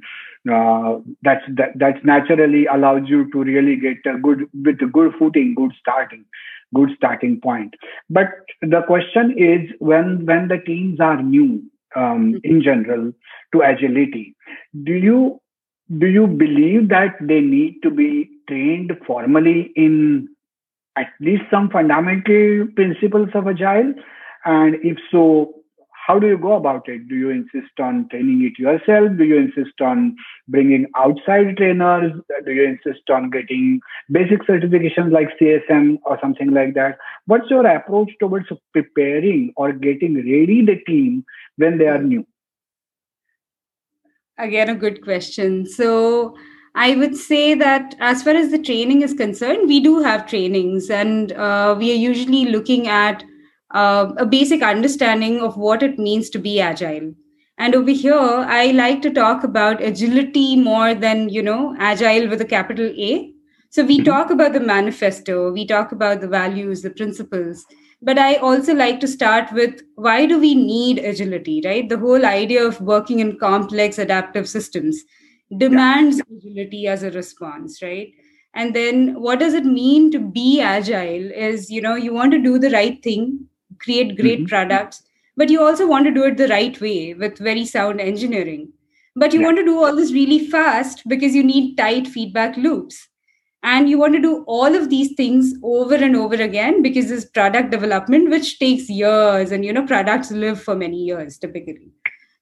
Uh, 0.50 0.98
that's 1.22 1.44
that, 1.56 1.72
that's 1.74 1.98
naturally 2.04 2.66
allows 2.66 3.02
you 3.06 3.30
to 3.32 3.42
really 3.42 3.76
get 3.76 3.96
a 4.06 4.16
good 4.16 4.48
with 4.54 4.80
a 4.80 4.86
good 4.86 5.12
footing, 5.18 5.54
good 5.54 5.72
starting, 5.80 6.24
good 6.72 6.90
starting 6.96 7.40
point. 7.40 7.74
But 8.08 8.28
the 8.62 8.82
question 8.86 9.34
is 9.36 9.68
when 9.80 10.24
when 10.24 10.48
the 10.48 10.58
teams 10.58 11.00
are 11.00 11.20
new 11.20 11.64
um, 11.96 12.40
in 12.44 12.62
general 12.62 13.12
to 13.52 13.60
agility, 13.60 14.36
do 14.84 14.92
you 14.92 15.40
do 15.98 16.06
you 16.06 16.26
believe 16.26 16.88
that 16.90 17.16
they 17.20 17.40
need 17.40 17.80
to 17.82 17.90
be 17.90 18.30
trained 18.48 18.92
formally 19.06 19.72
in 19.74 20.28
at 20.96 21.08
least 21.20 21.44
some 21.50 21.68
fundamental 21.70 22.66
principles 22.74 23.28
of 23.34 23.46
agile 23.46 23.94
and 24.44 24.76
if 24.82 24.96
so 25.10 25.54
how 26.06 26.18
do 26.20 26.28
you 26.28 26.38
go 26.38 26.52
about 26.52 26.88
it? 26.88 27.08
Do 27.08 27.16
you 27.16 27.30
insist 27.30 27.80
on 27.80 28.08
training 28.10 28.44
it 28.44 28.60
yourself? 28.60 29.16
Do 29.18 29.24
you 29.24 29.38
insist 29.38 29.80
on 29.80 30.14
bringing 30.46 30.86
outside 30.94 31.56
trainers? 31.56 32.12
Do 32.44 32.52
you 32.52 32.64
insist 32.64 33.10
on 33.10 33.30
getting 33.30 33.80
basic 34.12 34.42
certifications 34.42 35.10
like 35.10 35.36
CSM 35.40 35.98
or 36.04 36.16
something 36.22 36.52
like 36.52 36.74
that? 36.74 36.98
What's 37.26 37.50
your 37.50 37.66
approach 37.66 38.10
towards 38.20 38.46
preparing 38.72 39.52
or 39.56 39.72
getting 39.72 40.14
ready 40.14 40.64
the 40.64 40.76
team 40.86 41.24
when 41.56 41.78
they 41.78 41.88
are 41.88 42.02
new? 42.02 42.24
Again, 44.38 44.68
a 44.68 44.76
good 44.76 45.02
question. 45.02 45.66
So, 45.66 46.36
I 46.76 46.94
would 46.94 47.16
say 47.16 47.54
that 47.54 47.94
as 48.00 48.22
far 48.22 48.34
as 48.34 48.50
the 48.50 48.58
training 48.58 49.00
is 49.00 49.14
concerned, 49.14 49.66
we 49.66 49.80
do 49.80 50.02
have 50.02 50.26
trainings, 50.28 50.90
and 50.90 51.32
uh, 51.32 51.74
we 51.76 51.90
are 51.90 51.94
usually 51.94 52.44
looking 52.44 52.86
at 52.86 53.24
uh, 53.70 54.12
a 54.18 54.26
basic 54.26 54.62
understanding 54.62 55.40
of 55.40 55.56
what 55.56 55.82
it 55.82 55.98
means 55.98 56.28
to 56.30 56.38
be 56.38 56.60
agile. 56.60 57.14
And 57.58 57.74
over 57.74 57.90
here 57.90 58.14
i 58.14 58.70
like 58.72 59.00
to 59.02 59.10
talk 59.10 59.42
about 59.42 59.82
agility 59.82 60.56
more 60.56 60.94
than 60.94 61.30
you 61.30 61.42
know 61.42 61.74
agile 61.78 62.28
with 62.28 62.42
a 62.42 62.44
capital 62.44 62.92
a. 62.94 63.32
So 63.70 63.82
we 63.82 63.96
mm-hmm. 63.96 64.04
talk 64.04 64.30
about 64.30 64.52
the 64.52 64.60
manifesto 64.60 65.50
we 65.50 65.66
talk 65.66 65.92
about 65.92 66.20
the 66.20 66.28
values 66.28 66.82
the 66.82 66.90
principles. 66.90 67.64
But 68.02 68.18
i 68.18 68.34
also 68.36 68.74
like 68.74 69.00
to 69.00 69.08
start 69.08 69.50
with 69.52 69.80
why 69.94 70.26
do 70.26 70.38
we 70.38 70.54
need 70.54 70.98
agility 70.98 71.62
right? 71.64 71.88
The 71.88 71.98
whole 71.98 72.26
idea 72.26 72.62
of 72.66 72.80
working 72.82 73.20
in 73.20 73.38
complex 73.38 73.98
adaptive 73.98 74.46
systems 74.46 75.02
demands 75.58 76.18
yeah. 76.18 76.36
agility 76.36 76.86
as 76.86 77.02
a 77.02 77.10
response 77.10 77.80
right 77.82 78.12
and 78.54 78.74
then 78.74 79.20
what 79.20 79.38
does 79.38 79.54
it 79.54 79.64
mean 79.64 80.10
to 80.10 80.18
be 80.18 80.60
agile 80.60 81.30
is 81.48 81.70
you 81.70 81.80
know 81.80 81.94
you 81.94 82.12
want 82.12 82.32
to 82.32 82.42
do 82.42 82.58
the 82.58 82.70
right 82.70 83.02
thing 83.02 83.46
create 83.78 84.16
great 84.16 84.40
mm-hmm. 84.40 84.48
products 84.48 85.02
but 85.36 85.50
you 85.50 85.62
also 85.62 85.86
want 85.86 86.06
to 86.06 86.12
do 86.12 86.24
it 86.24 86.36
the 86.36 86.48
right 86.48 86.80
way 86.80 87.14
with 87.14 87.38
very 87.38 87.64
sound 87.64 88.00
engineering 88.00 88.72
but 89.14 89.32
you 89.32 89.40
yeah. 89.40 89.46
want 89.46 89.56
to 89.56 89.64
do 89.64 89.78
all 89.82 89.94
this 89.94 90.12
really 90.12 90.46
fast 90.46 91.02
because 91.08 91.34
you 91.34 91.42
need 91.42 91.76
tight 91.76 92.08
feedback 92.08 92.56
loops 92.56 93.08
and 93.62 93.88
you 93.90 93.98
want 93.98 94.14
to 94.14 94.20
do 94.20 94.44
all 94.46 94.74
of 94.74 94.90
these 94.90 95.14
things 95.14 95.54
over 95.62 95.94
and 95.94 96.16
over 96.16 96.34
again 96.34 96.82
because 96.82 97.08
this 97.08 97.24
product 97.24 97.70
development 97.70 98.30
which 98.30 98.58
takes 98.58 98.88
years 98.88 99.52
and 99.52 99.64
you 99.64 99.72
know 99.72 99.86
products 99.86 100.30
live 100.30 100.62
for 100.62 100.74
many 100.74 100.98
years 100.98 101.38
typically 101.38 101.90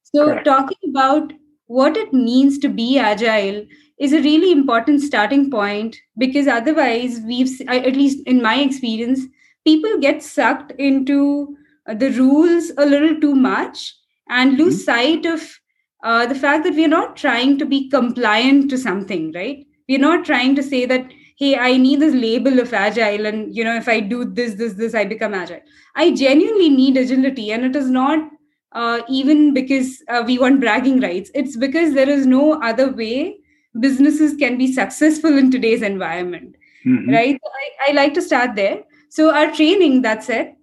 so 0.02 0.26
Correct. 0.26 0.44
talking 0.44 0.90
about 0.90 1.32
what 1.66 1.96
it 1.96 2.12
means 2.12 2.58
to 2.58 2.68
be 2.68 2.98
agile 2.98 3.64
is 3.98 4.12
a 4.12 4.22
really 4.22 4.52
important 4.52 5.00
starting 5.00 5.50
point 5.50 5.96
because 6.18 6.46
otherwise 6.46 7.20
we've 7.26 7.60
at 7.68 7.96
least 7.96 8.26
in 8.26 8.42
my 8.42 8.56
experience 8.56 9.20
people 9.64 9.98
get 9.98 10.22
sucked 10.22 10.72
into 10.72 11.56
uh, 11.88 11.94
the 11.94 12.10
rules 12.10 12.72
a 12.76 12.86
little 12.86 13.18
too 13.20 13.34
much 13.34 13.94
and 14.28 14.58
lose 14.58 14.76
mm-hmm. 14.76 14.84
sight 14.84 15.26
of 15.26 15.58
uh, 16.02 16.26
the 16.26 16.34
fact 16.34 16.64
that 16.64 16.74
we're 16.74 16.88
not 16.88 17.16
trying 17.16 17.58
to 17.58 17.64
be 17.64 17.88
compliant 17.88 18.68
to 18.70 18.76
something 18.76 19.32
right 19.32 19.66
we're 19.88 19.98
not 19.98 20.24
trying 20.24 20.54
to 20.54 20.62
say 20.62 20.84
that 20.84 21.06
hey 21.38 21.56
i 21.56 21.76
need 21.76 22.00
this 22.00 22.14
label 22.14 22.58
of 22.58 22.74
agile 22.74 23.26
and 23.26 23.54
you 23.54 23.64
know 23.64 23.76
if 23.76 23.88
i 23.88 24.00
do 24.00 24.24
this 24.24 24.54
this 24.54 24.74
this 24.74 24.94
i 24.94 25.04
become 25.04 25.34
agile 25.34 25.60
i 25.94 26.10
genuinely 26.10 26.68
need 26.68 26.96
agility 26.96 27.52
and 27.52 27.64
it 27.64 27.76
is 27.76 27.88
not 27.90 28.18
uh, 28.74 29.00
even 29.08 29.54
because 29.54 30.02
uh, 30.08 30.22
we 30.26 30.38
want 30.38 30.60
bragging 30.60 31.00
rights 31.00 31.30
it's 31.34 31.56
because 31.56 31.94
there 31.94 32.08
is 32.08 32.26
no 32.26 32.60
other 32.62 32.90
way 32.92 33.38
businesses 33.80 34.36
can 34.36 34.58
be 34.58 34.72
successful 34.72 35.38
in 35.38 35.50
today's 35.50 35.82
environment 35.82 36.56
mm-hmm. 36.86 37.10
right 37.10 37.40
I, 37.44 37.90
I 37.90 37.92
like 37.92 38.14
to 38.14 38.22
start 38.22 38.54
there 38.56 38.82
so 39.14 39.32
our 39.32 39.52
training, 39.52 40.02
that's 40.02 40.28
it. 40.28 40.56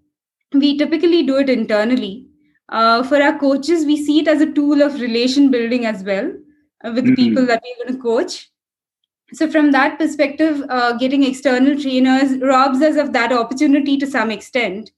We 0.51 0.77
typically 0.77 1.23
do 1.23 1.37
it 1.37 1.49
internally. 1.49 2.27
Uh, 2.67 3.01
for 3.01 3.21
our 3.21 3.39
coaches, 3.39 3.85
we 3.85 3.95
see 3.95 4.19
it 4.19 4.27
as 4.27 4.41
a 4.41 4.51
tool 4.51 4.81
of 4.81 4.99
relation 4.99 5.49
building 5.49 5.85
as 5.85 6.03
well 6.03 6.33
uh, 6.83 6.91
with 6.93 7.05
mm-hmm. 7.05 7.15
people 7.15 7.45
that 7.45 7.63
we're 7.63 7.85
going 7.85 7.95
to 7.95 8.03
coach. 8.03 8.51
So 9.31 9.49
from 9.49 9.71
that 9.71 9.97
perspective, 9.97 10.65
uh, 10.67 10.97
getting 10.97 11.23
external 11.23 11.79
trainers 11.81 12.41
robs 12.41 12.81
us 12.81 12.97
of 12.97 13.13
that 13.13 13.31
opportunity 13.31 13.95
to 13.99 14.05
some 14.05 14.29
extent 14.29 14.91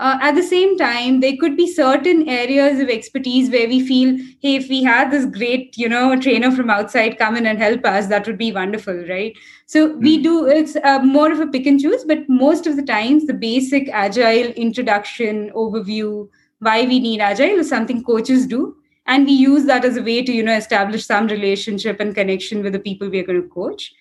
uh, 0.00 0.18
at 0.22 0.34
the 0.34 0.42
same 0.42 0.76
time 0.78 1.20
there 1.20 1.36
could 1.38 1.56
be 1.56 1.70
certain 1.70 2.26
areas 2.28 2.80
of 2.80 2.88
expertise 2.88 3.50
where 3.50 3.68
we 3.68 3.80
feel 3.86 4.16
hey 4.40 4.54
if 4.56 4.68
we 4.68 4.82
had 4.82 5.10
this 5.10 5.26
great 5.36 5.76
you 5.76 5.88
know 5.88 6.18
trainer 6.26 6.50
from 6.50 6.70
outside 6.70 7.18
come 7.18 7.36
in 7.36 7.46
and 7.46 7.58
help 7.58 7.84
us 7.84 8.06
that 8.06 8.26
would 8.26 8.38
be 8.38 8.50
wonderful 8.50 9.04
right 9.10 9.36
so 9.66 9.88
mm. 9.88 10.02
we 10.06 10.16
hmm. 10.16 10.22
do 10.22 10.46
it's 10.46 10.76
uh, 10.76 10.98
more 11.00 11.30
of 11.30 11.40
a 11.40 11.46
pick 11.46 11.66
and 11.66 11.80
choose 11.80 12.04
but 12.04 12.28
most 12.28 12.66
of 12.66 12.76
the 12.76 12.86
times 12.90 13.26
the 13.26 13.38
basic 13.46 13.88
agile 13.90 14.52
introduction 14.66 15.50
overview 15.64 16.28
why 16.60 16.82
we 16.92 16.98
need 16.98 17.20
agile 17.20 17.64
is 17.64 17.68
something 17.68 18.02
coaches 18.02 18.46
do 18.46 18.74
and 19.06 19.26
we 19.26 19.32
use 19.32 19.64
that 19.66 19.84
as 19.84 19.96
a 19.96 20.02
way 20.02 20.22
to 20.22 20.32
you 20.32 20.42
know 20.42 20.56
establish 20.56 21.04
some 21.04 21.26
relationship 21.26 22.00
and 22.00 22.14
connection 22.14 22.62
with 22.62 22.72
the 22.72 22.86
people 22.88 23.10
we're 23.10 23.30
going 23.32 23.42
to 23.42 23.48
coach 23.48 23.92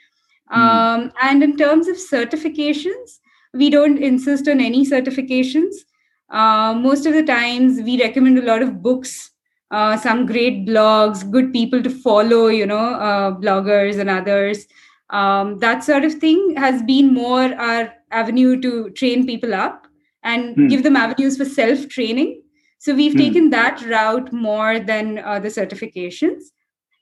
mm. 0.50 0.58
um, 0.58 1.12
and 1.22 1.44
in 1.44 1.58
terms 1.58 1.90
of 1.90 1.98
certifications 1.98 3.20
we 3.54 3.70
don't 3.70 3.98
insist 3.98 4.48
on 4.48 4.60
any 4.62 4.86
certifications 4.86 5.86
uh, 6.32 6.74
most 6.74 7.06
of 7.06 7.14
the 7.14 7.24
times 7.24 7.82
we 7.82 8.02
recommend 8.02 8.38
a 8.38 8.42
lot 8.42 8.62
of 8.62 8.82
books 8.82 9.32
uh, 9.72 9.98
some 9.98 10.26
great 10.26 10.66
blogs 10.66 11.30
good 11.30 11.52
people 11.54 11.82
to 11.84 11.90
follow 11.90 12.48
you 12.48 12.66
know 12.66 12.78
uh, 12.96 13.32
bloggers 13.32 14.00
and 14.00 14.10
others 14.10 14.68
um, 15.10 15.58
that 15.60 15.84
sort 15.84 16.04
of 16.04 16.14
thing 16.16 16.56
has 16.56 16.82
been 16.84 17.14
more 17.14 17.54
our 17.56 17.94
avenue 18.12 18.60
to 18.62 18.90
train 18.92 19.26
people 19.26 19.54
up 19.54 19.88
and 20.24 20.56
hmm. 20.56 20.68
give 20.68 20.84
them 20.84 20.96
avenues 20.96 21.38
for 21.38 21.46
self 21.46 21.88
training 21.88 22.42
so 22.80 22.96
we've 22.96 23.14
hmm. 23.14 23.20
taken 23.20 23.50
that 23.50 23.82
route 23.86 24.32
more 24.34 24.80
than 24.80 25.20
uh, 25.20 25.40
the 25.40 25.50
certifications 25.50 26.44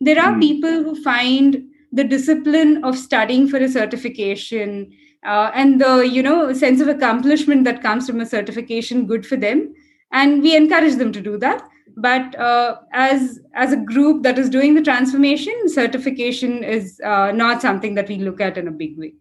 there 0.02 0.22
are 0.22 0.34
hmm. 0.34 0.40
people 0.40 0.84
who 0.84 1.02
find 1.04 1.64
the 1.92 2.04
discipline 2.04 2.84
of 2.84 2.98
studying 2.98 3.48
for 3.48 3.58
a 3.58 3.70
certification 3.70 4.92
uh, 5.26 5.52
and 5.54 5.82
the 5.82 6.08
you 6.08 6.22
know 6.24 6.54
sense 6.54 6.82
of 6.82 6.88
accomplishment 6.88 7.64
that 7.66 7.82
comes 7.82 8.08
from 8.08 8.22
a 8.22 8.26
certification 8.26 9.08
good 9.08 9.26
for 9.26 9.36
them. 9.36 9.74
And 10.12 10.42
we 10.42 10.56
encourage 10.56 10.96
them 10.96 11.12
to 11.12 11.22
do 11.22 11.38
that. 11.38 11.68
But 11.98 12.38
uh, 12.40 12.78
as 12.92 13.40
as 13.54 13.74
a 13.74 13.78
group 13.78 14.24
that 14.24 14.38
is 14.38 14.50
doing 14.50 14.76
the 14.76 14.82
transformation 14.82 15.68
certification 15.68 16.64
is 16.64 17.02
uh, 17.04 17.32
not 17.32 17.62
something 17.62 17.96
that 17.96 18.08
we 18.08 18.18
look 18.18 18.40
at 18.40 18.58
in 18.58 18.68
a 18.68 18.72
big 18.72 18.98
way. 18.98 19.14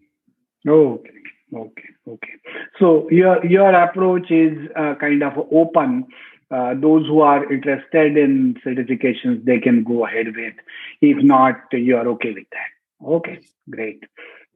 Okay. 0.68 1.10
Okay. 1.54 1.88
Okay. 2.08 2.32
So 2.78 3.08
your 3.10 3.44
your 3.46 3.72
approach 3.74 4.30
is 4.30 4.56
uh, 4.76 4.94
kind 5.00 5.22
of 5.22 5.38
open. 5.50 6.06
Uh, 6.48 6.74
those 6.74 7.04
who 7.06 7.20
are 7.22 7.52
interested 7.52 8.16
in 8.16 8.54
certifications 8.64 9.44
they 9.44 9.58
can 9.58 9.82
go 9.82 10.06
ahead 10.06 10.26
with. 10.36 10.54
If 11.00 11.22
not 11.22 11.56
you 11.72 11.96
are 11.96 12.06
okay 12.08 12.32
with 12.32 12.46
that. 12.50 13.04
Okay. 13.04 13.40
Great 13.68 14.04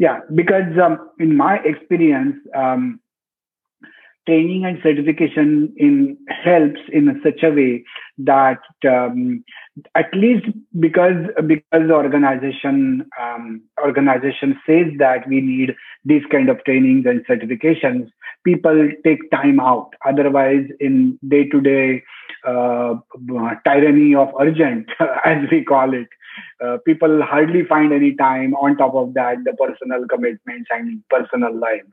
yeah, 0.01 0.21
because 0.35 0.79
um, 0.83 1.11
in 1.19 1.37
my 1.37 1.59
experience, 1.59 2.37
um, 2.57 3.01
training 4.27 4.65
and 4.65 4.79
certification 4.83 5.75
in 5.77 6.17
helps 6.43 6.81
in 6.91 7.21
such 7.23 7.43
a 7.43 7.51
way 7.51 7.85
that 8.17 8.61
um, 8.89 9.45
at 9.95 10.07
least 10.15 10.47
because 10.79 11.27
because 11.47 11.87
the 11.87 11.93
organization 11.93 13.05
um, 13.21 13.63
organization 13.85 14.59
says 14.67 14.87
that 14.99 15.29
we 15.29 15.43
need 15.43 15.75
these 16.07 16.23
kind 16.31 16.49
of 16.49 16.65
trainings 16.65 17.05
and 17.05 17.27
certifications, 17.27 18.09
people 18.43 18.89
take 19.05 19.31
time 19.31 19.61
out. 19.61 19.91
Otherwise, 20.07 20.65
in 20.81 21.19
day 21.29 21.45
to 21.49 21.61
day 21.61 22.03
tyranny 23.67 24.15
of 24.15 24.29
urgent, 24.41 24.89
as 25.27 25.47
we 25.51 25.63
call 25.63 25.93
it, 25.93 26.09
uh, 26.65 26.79
people 26.87 27.23
hardly 27.23 27.65
find 27.65 27.93
any 27.93 28.15
time 28.15 28.55
on 28.55 28.77
top 28.77 28.95
of 28.95 29.15
that 29.15 29.37
the 29.45 29.53
personal 29.55 30.07
commitments 30.09 30.69
and 30.71 31.03
personal 31.09 31.55
lives. 31.59 31.93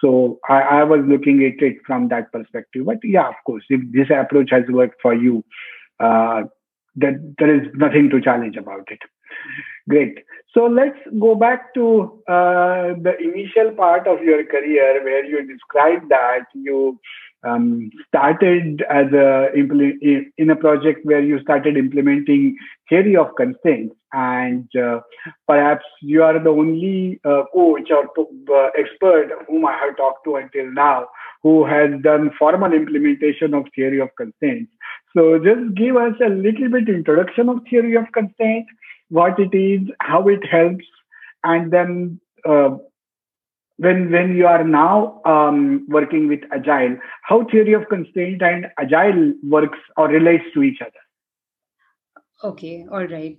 So 0.00 0.38
I, 0.48 0.60
I, 0.60 0.84
was 0.84 1.00
looking 1.06 1.42
at 1.44 1.62
it 1.62 1.78
from 1.86 2.08
that 2.08 2.30
perspective. 2.30 2.84
But 2.84 2.98
yeah 3.02 3.28
of 3.28 3.34
course 3.46 3.64
if 3.70 3.80
this 3.92 4.08
approach 4.10 4.50
has 4.50 4.64
worked 4.68 5.00
for 5.00 5.14
you 5.14 5.44
uh, 6.00 6.42
that 6.96 7.34
there 7.38 7.54
is 7.54 7.68
nothing 7.74 8.10
to 8.10 8.20
challenge 8.20 8.56
about 8.56 8.90
it. 8.90 9.00
Great. 9.88 10.18
So 10.52 10.66
let's 10.66 10.98
go 11.20 11.34
back 11.34 11.74
to 11.74 12.22
uh, 12.28 12.94
the 13.00 13.14
initial 13.20 13.72
part 13.72 14.08
of 14.08 14.22
your 14.22 14.44
career 14.44 15.04
where 15.04 15.24
you 15.24 15.46
described 15.46 16.08
that 16.08 16.46
you 16.54 16.98
um, 17.44 17.90
started 18.08 18.82
as 18.90 19.12
a 19.12 19.48
in 19.54 20.50
a 20.50 20.56
project 20.56 21.04
where 21.04 21.22
you 21.22 21.40
started 21.40 21.76
implementing 21.76 22.56
theory 22.88 23.16
of 23.16 23.34
constraints 23.36 23.94
and 24.12 24.68
uh, 24.76 25.00
perhaps 25.46 25.84
you 26.00 26.22
are 26.22 26.38
the 26.42 26.50
only 26.50 27.20
uh, 27.24 27.42
coach 27.52 27.90
or 27.90 28.04
uh, 28.54 28.70
expert 28.78 29.30
whom 29.48 29.66
i 29.66 29.72
have 29.72 29.96
talked 29.96 30.24
to 30.24 30.36
until 30.36 30.72
now 30.72 31.06
who 31.42 31.64
has 31.64 31.90
done 32.02 32.30
formal 32.38 32.72
implementation 32.72 33.54
of 33.54 33.64
theory 33.74 34.00
of 34.00 34.08
constraints 34.16 34.72
so 35.16 35.38
just 35.38 35.74
give 35.74 35.96
us 35.96 36.14
a 36.24 36.28
little 36.28 36.68
bit 36.70 36.88
introduction 36.88 37.48
of 37.48 37.58
theory 37.68 37.96
of 37.96 38.04
constraints 38.12 38.70
what 39.08 39.38
it 39.38 39.56
is, 39.56 39.88
how 40.00 40.28
it 40.28 40.44
helps, 40.46 40.84
and 41.44 41.72
then 41.72 42.20
uh, 42.48 42.70
when 43.78 44.10
when 44.10 44.36
you 44.36 44.46
are 44.46 44.64
now 44.64 45.20
um, 45.24 45.86
working 45.88 46.28
with 46.28 46.40
agile, 46.52 46.96
how 47.22 47.44
theory 47.44 47.74
of 47.74 47.88
constraint 47.88 48.42
and 48.42 48.66
agile 48.78 49.34
works 49.42 49.78
or 49.96 50.08
relates 50.08 50.44
to 50.54 50.62
each 50.62 50.80
other. 50.80 51.02
Okay, 52.44 52.86
all 52.90 53.06
right. 53.06 53.38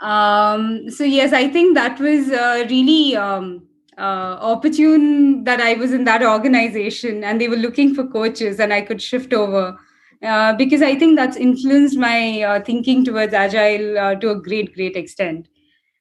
Um, 0.00 0.90
so 0.90 1.04
yes, 1.04 1.32
I 1.32 1.48
think 1.48 1.74
that 1.74 1.98
was 1.98 2.30
uh, 2.30 2.66
really 2.68 3.16
um, 3.16 3.66
uh, 3.96 4.36
opportune 4.40 5.44
that 5.44 5.60
I 5.60 5.74
was 5.74 5.92
in 5.92 6.04
that 6.04 6.22
organization 6.22 7.24
and 7.24 7.40
they 7.40 7.48
were 7.48 7.56
looking 7.56 7.94
for 7.94 8.06
coaches 8.06 8.60
and 8.60 8.72
I 8.72 8.82
could 8.82 9.00
shift 9.00 9.32
over 9.32 9.78
uh, 10.22 10.54
because 10.54 10.82
I 10.82 10.96
think 10.96 11.16
that's 11.16 11.36
influenced 11.36 11.96
my 11.96 12.42
uh, 12.42 12.60
thinking 12.60 13.04
towards 13.04 13.34
agile 13.34 13.98
uh, 13.98 14.14
to 14.16 14.30
a 14.30 14.40
great, 14.40 14.74
great 14.74 14.96
extent. 14.96 15.48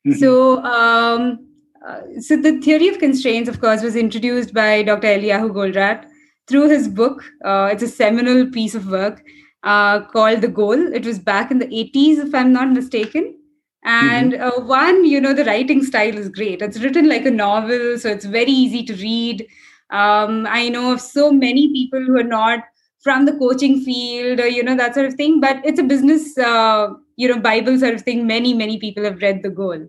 Mm-hmm. 0.08 0.20
So, 0.20 0.64
um, 0.64 1.53
uh, 1.88 2.02
so 2.20 2.38
the 2.38 2.60
theory 2.62 2.88
of 2.88 3.00
constraints, 3.00 3.50
of 3.50 3.60
course, 3.60 3.82
was 3.82 3.96
introduced 3.96 4.54
by 4.54 4.84
Dr. 4.84 5.08
Eliyahu 5.08 5.52
Goldratt 5.52 6.06
through 6.48 6.70
his 6.70 6.88
book. 6.88 7.24
Uh, 7.44 7.70
it's 7.72 7.84
a 7.84 7.88
seminal 7.88 8.50
piece 8.52 8.76
of 8.76 8.88
work 8.88 9.24
called 9.64 10.42
The 10.42 10.52
Goal. 10.54 10.94
It 10.94 11.06
was 11.06 11.20
back 11.20 11.52
in 11.52 11.60
the 11.60 11.68
80s, 11.68 12.18
if 12.18 12.36
I'm 12.36 12.54
not 12.54 12.72
mistaken 12.72 13.36
and 13.84 14.34
mm-hmm. 14.34 14.62
uh, 14.62 14.66
one 14.66 15.06
you 15.06 15.20
know 15.20 15.34
the 15.34 15.46
writing 15.46 15.84
style 15.84 16.18
is 16.18 16.30
great 16.30 16.62
it's 16.62 16.80
written 16.80 17.10
like 17.10 17.26
a 17.26 17.32
novel 17.32 17.98
so 18.00 18.10
it's 18.10 18.26
very 18.26 18.52
easy 18.52 18.84
to 18.84 18.94
read 18.96 19.46
um, 19.90 20.48
i 20.50 20.70
know 20.70 20.94
of 20.94 21.02
so 21.02 21.32
many 21.32 21.72
people 21.72 22.02
who 22.02 22.18
are 22.18 22.24
not 22.24 22.60
from 23.02 23.26
the 23.26 23.38
coaching 23.38 23.84
field 23.84 24.40
or 24.40 24.48
you 24.48 24.64
know 24.64 24.76
that 24.76 24.94
sort 24.94 25.06
of 25.06 25.14
thing 25.16 25.42
but 25.42 25.58
it's 25.66 25.80
a 25.80 25.84
business 25.84 26.38
uh, 26.38 26.88
you 27.18 27.28
know 27.28 27.40
bible 27.40 27.78
sort 27.78 27.94
of 27.94 28.02
thing 28.02 28.26
many 28.26 28.54
many 28.54 28.80
people 28.80 29.04
have 29.04 29.22
read 29.22 29.44
the 29.44 29.50
goal 29.50 29.86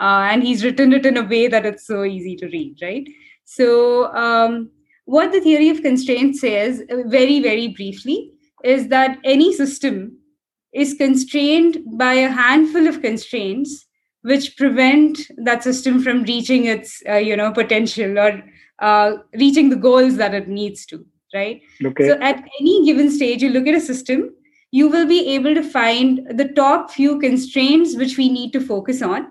uh, 0.00 0.28
and 0.30 0.42
he's 0.42 0.64
written 0.64 0.92
it 0.92 1.06
in 1.06 1.16
a 1.16 1.24
way 1.24 1.48
that 1.48 1.66
it's 1.66 1.86
so 1.86 2.04
easy 2.04 2.36
to 2.36 2.46
read 2.48 2.76
right 2.82 3.08
so 3.44 4.12
um, 4.14 4.70
what 5.04 5.32
the 5.32 5.40
theory 5.40 5.68
of 5.68 5.82
constraints 5.82 6.40
says 6.40 6.82
uh, 6.90 7.02
very 7.06 7.40
very 7.40 7.68
briefly 7.68 8.32
is 8.64 8.88
that 8.88 9.18
any 9.24 9.52
system 9.52 10.16
is 10.72 10.94
constrained 10.94 11.78
by 11.96 12.12
a 12.12 12.30
handful 12.30 12.86
of 12.86 13.00
constraints 13.00 13.86
which 14.22 14.56
prevent 14.56 15.20
that 15.36 15.62
system 15.62 16.02
from 16.02 16.24
reaching 16.24 16.64
its 16.66 17.02
uh, 17.08 17.14
you 17.14 17.36
know 17.36 17.52
potential 17.52 18.18
or 18.18 18.42
uh, 18.80 19.16
reaching 19.34 19.70
the 19.70 19.82
goals 19.88 20.16
that 20.16 20.34
it 20.34 20.48
needs 20.48 20.84
to 20.84 21.04
right 21.34 21.62
okay. 21.84 22.08
so 22.08 22.18
at 22.20 22.44
any 22.60 22.84
given 22.84 23.10
stage 23.10 23.42
you 23.42 23.50
look 23.50 23.66
at 23.66 23.74
a 23.74 23.80
system 23.80 24.30
you 24.72 24.88
will 24.88 25.06
be 25.06 25.20
able 25.34 25.54
to 25.54 25.62
find 25.62 26.20
the 26.38 26.48
top 26.48 26.90
few 26.90 27.18
constraints 27.20 27.96
which 27.96 28.16
we 28.18 28.28
need 28.28 28.52
to 28.52 28.60
focus 28.60 29.00
on 29.00 29.30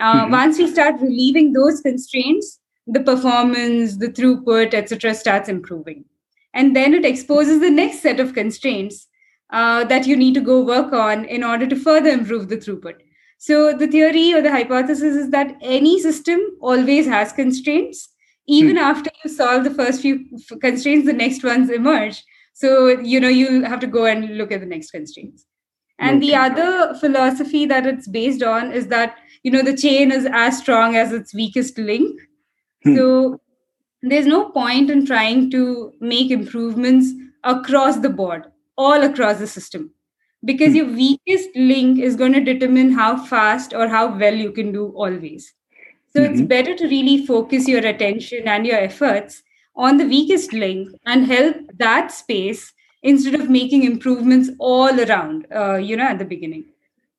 uh, 0.00 0.22
mm-hmm. 0.22 0.32
once 0.32 0.58
we 0.58 0.66
start 0.66 1.00
relieving 1.00 1.52
those 1.52 1.80
constraints 1.80 2.60
the 2.86 3.00
performance 3.00 3.96
the 3.96 4.08
throughput 4.08 4.74
etc 4.74 5.14
starts 5.14 5.48
improving 5.48 6.04
and 6.52 6.76
then 6.76 6.94
it 6.94 7.04
exposes 7.04 7.60
the 7.60 7.70
next 7.70 8.00
set 8.00 8.20
of 8.20 8.32
constraints 8.34 9.08
uh, 9.50 9.84
that 9.84 10.06
you 10.06 10.16
need 10.16 10.34
to 10.34 10.40
go 10.40 10.62
work 10.62 10.92
on 10.92 11.24
in 11.26 11.44
order 11.44 11.66
to 11.66 11.76
further 11.76 12.10
improve 12.10 12.48
the 12.48 12.56
throughput. 12.56 12.96
So, 13.38 13.76
the 13.76 13.86
theory 13.86 14.32
or 14.32 14.40
the 14.40 14.50
hypothesis 14.50 15.16
is 15.16 15.30
that 15.30 15.56
any 15.60 16.00
system 16.00 16.40
always 16.60 17.06
has 17.06 17.32
constraints. 17.32 18.08
Even 18.46 18.76
hmm. 18.76 18.82
after 18.82 19.10
you 19.22 19.30
solve 19.30 19.64
the 19.64 19.74
first 19.74 20.00
few 20.00 20.24
constraints, 20.60 21.06
the 21.06 21.12
next 21.12 21.44
ones 21.44 21.70
emerge. 21.70 22.22
So, 22.52 22.88
you 23.00 23.20
know, 23.20 23.28
you 23.28 23.64
have 23.64 23.80
to 23.80 23.86
go 23.86 24.06
and 24.06 24.38
look 24.38 24.52
at 24.52 24.60
the 24.60 24.66
next 24.66 24.90
constraints. 24.90 25.44
And 25.98 26.16
okay. 26.16 26.26
the 26.26 26.36
other 26.36 26.94
philosophy 26.98 27.66
that 27.66 27.86
it's 27.86 28.08
based 28.08 28.42
on 28.42 28.72
is 28.72 28.88
that, 28.88 29.16
you 29.44 29.52
know, 29.52 29.62
the 29.62 29.76
chain 29.76 30.10
is 30.10 30.26
as 30.32 30.58
strong 30.58 30.96
as 30.96 31.12
its 31.12 31.32
weakest 31.32 31.78
link. 31.78 32.20
Hmm. 32.82 32.96
So, 32.96 33.40
there's 34.02 34.26
no 34.26 34.50
point 34.50 34.90
in 34.90 35.06
trying 35.06 35.50
to 35.52 35.92
make 36.00 36.30
improvements 36.30 37.12
across 37.44 37.98
the 37.98 38.10
board 38.10 38.44
all 38.76 39.02
across 39.02 39.38
the 39.38 39.46
system 39.46 39.90
because 40.44 40.70
hmm. 40.70 40.76
your 40.76 40.86
weakest 40.86 41.50
link 41.54 42.00
is 42.00 42.16
going 42.16 42.32
to 42.32 42.40
determine 42.40 42.90
how 42.90 43.16
fast 43.24 43.72
or 43.72 43.86
how 43.86 44.18
well 44.18 44.34
you 44.34 44.50
can 44.50 44.72
do 44.72 44.88
always. 44.88 45.54
So 46.16 46.22
mm-hmm. 46.22 46.32
it's 46.32 46.42
better 46.42 46.76
to 46.76 46.86
really 46.86 47.26
focus 47.26 47.66
your 47.66 47.84
attention 47.84 48.46
and 48.46 48.66
your 48.66 48.78
efforts 48.78 49.42
on 49.74 49.96
the 49.96 50.06
weakest 50.06 50.52
link 50.52 50.88
and 51.06 51.26
help 51.26 51.56
that 51.76 52.12
space 52.12 52.72
instead 53.02 53.34
of 53.34 53.50
making 53.50 53.82
improvements 53.84 54.50
all 54.58 55.00
around, 55.00 55.46
uh, 55.54 55.74
you 55.74 55.96
know, 55.96 56.04
at 56.04 56.18
the 56.18 56.24
beginning. 56.24 56.64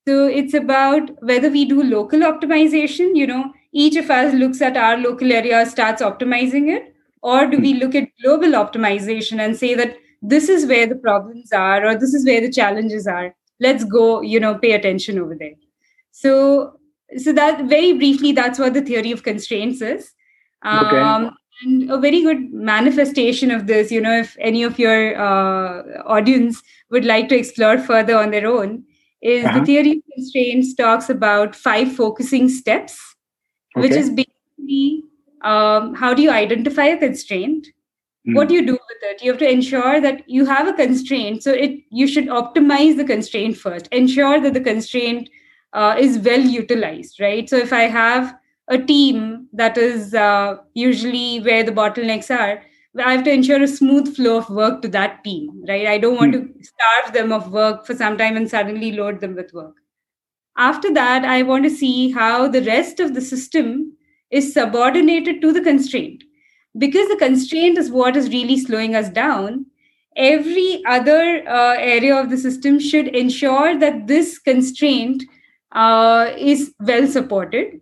So 0.08 0.28
it's 0.28 0.54
about 0.54 1.12
whether 1.24 1.50
we 1.50 1.66
do 1.66 1.82
local 1.82 2.20
optimization, 2.20 3.16
you 3.16 3.26
know, 3.26 3.54
each 3.72 3.96
of 3.96 4.12
us 4.12 4.34
looks 4.34 4.62
at 4.62 4.78
our 4.78 4.98
local 4.98 5.32
area, 5.32 5.66
starts 5.66 6.02
optimizing 6.02 6.70
it, 6.76 6.96
or 7.22 7.48
do 7.48 7.60
we 7.60 7.74
hmm. 7.74 7.80
look 7.80 7.96
at 7.96 8.10
global 8.24 8.50
optimization 8.50 9.40
and 9.40 9.58
say 9.58 9.74
that 9.74 9.98
this 10.22 10.50
is 10.50 10.66
where 10.66 10.88
the 10.88 10.96
problems 10.96 11.52
are 11.52 11.86
or 11.86 11.96
this 11.96 12.14
is 12.14 12.26
where 12.26 12.42
the 12.42 12.52
challenges 12.52 13.08
are 13.08 13.36
let's 13.60 13.84
go 13.84 14.22
you 14.22 14.40
know 14.40 14.56
pay 14.56 14.72
attention 14.74 15.20
over 15.20 15.36
there 15.36 15.56
so 16.12 16.80
so 17.18 17.34
that 17.34 17.66
very 17.66 17.94
briefly 17.94 18.32
that's 18.32 18.60
what 18.60 18.74
the 18.74 18.82
theory 18.82 19.12
of 19.12 19.24
constraints 19.24 19.82
is 19.82 20.12
um, 20.64 20.86
okay. 20.86 21.36
and 21.64 21.92
a 21.92 21.98
very 21.98 22.22
good 22.22 22.52
manifestation 22.52 23.52
of 23.52 23.68
this 23.68 23.92
you 23.92 24.02
know 24.02 24.18
if 24.18 24.36
any 24.40 24.64
of 24.64 24.80
your 24.80 25.16
uh, 25.28 25.84
audience 26.06 26.64
would 26.90 27.06
like 27.06 27.30
to 27.30 27.38
explore 27.38 27.78
further 27.78 28.18
on 28.18 28.32
their 28.32 28.48
own 28.48 28.84
is 29.22 29.46
uh-huh. 29.46 29.60
the 29.60 29.66
theory 29.66 29.92
of 29.92 30.04
constraints 30.14 30.74
talks 30.74 31.10
about 31.10 31.56
five 31.56 31.92
focusing 31.92 32.50
steps 32.50 33.16
okay. 33.78 33.88
which 33.88 33.98
is 33.98 34.10
basically 34.10 35.04
um, 35.44 35.94
how 35.96 36.14
do 36.14 36.22
you 36.22 36.32
identify 36.32 36.86
a 36.86 36.98
constraint 36.98 37.68
mm. 38.28 38.36
what 38.36 38.48
do 38.48 38.54
you 38.54 38.66
do 38.66 38.74
with 38.74 39.04
it 39.04 39.24
you 39.24 39.32
have 39.32 39.40
to 39.40 39.50
ensure 39.50 40.02
that 40.02 40.28
you 40.30 40.46
have 40.46 40.68
a 40.68 40.74
constraint 40.74 41.44
so 41.44 41.52
it 41.52 41.80
you 41.90 42.08
should 42.08 42.28
optimize 42.28 42.98
the 42.98 43.06
constraint 43.06 43.58
first 43.58 43.88
ensure 43.92 44.40
that 44.40 44.54
the 44.54 44.62
constraint 44.62 45.30
uh, 45.74 45.96
is 46.00 46.20
well 46.20 46.40
utilized 46.40 47.20
right 47.20 47.50
so 47.50 47.58
if 47.58 47.74
i 47.74 47.84
have 47.84 48.36
a 48.68 48.78
team 48.78 49.48
that 49.54 49.78
is 49.78 50.14
uh, 50.16 50.56
usually 50.74 51.40
where 51.42 51.64
the 51.64 51.72
bottlenecks 51.72 52.36
are 52.36 52.64
i 53.04 53.12
have 53.12 53.24
to 53.24 53.32
ensure 53.32 53.62
a 53.62 53.68
smooth 53.68 54.16
flow 54.16 54.38
of 54.38 54.50
work 54.50 54.82
to 54.82 54.88
that 54.88 55.24
team 55.24 55.64
right? 55.68 55.88
I 55.88 55.98
don't 55.98 56.16
want 56.16 56.36
mm. 56.36 56.54
to 56.54 56.64
starve 56.64 57.14
them 57.14 57.32
of 57.32 57.52
work 57.52 57.86
for 57.86 57.96
some 57.96 58.18
time 58.18 58.38
and 58.38 58.50
suddenly 58.50 58.92
load 58.92 59.20
them 59.20 59.36
with 59.36 59.54
work. 59.54 59.76
After 60.58 60.94
that 60.94 61.26
i 61.26 61.42
want 61.44 61.64
to 61.66 61.70
see 61.70 62.12
how 62.12 62.48
the 62.48 62.62
rest 62.62 63.00
of 63.00 63.14
the 63.14 63.22
system 63.22 63.94
is 64.32 64.54
subordinated 64.54 65.42
to 65.42 65.52
the 65.54 65.62
constraint. 65.62 66.24
Because 66.78 67.08
the 67.08 67.18
constraint 67.18 67.78
is 67.78 67.90
what 67.90 68.18
is 68.18 68.30
really 68.30 68.58
slowing 68.60 68.96
us 68.96 69.10
down 69.10 69.66
every 70.16 70.84
other 70.86 71.44
uh, 71.48 71.76
area 71.78 72.16
of 72.16 72.30
the 72.30 72.38
system 72.38 72.80
should 72.80 73.08
ensure 73.08 73.78
that 73.78 74.08
this 74.08 74.40
constraint 74.40 75.24
uh, 75.74 76.32
is 76.38 76.74
well 76.80 77.08
supported 77.08 77.82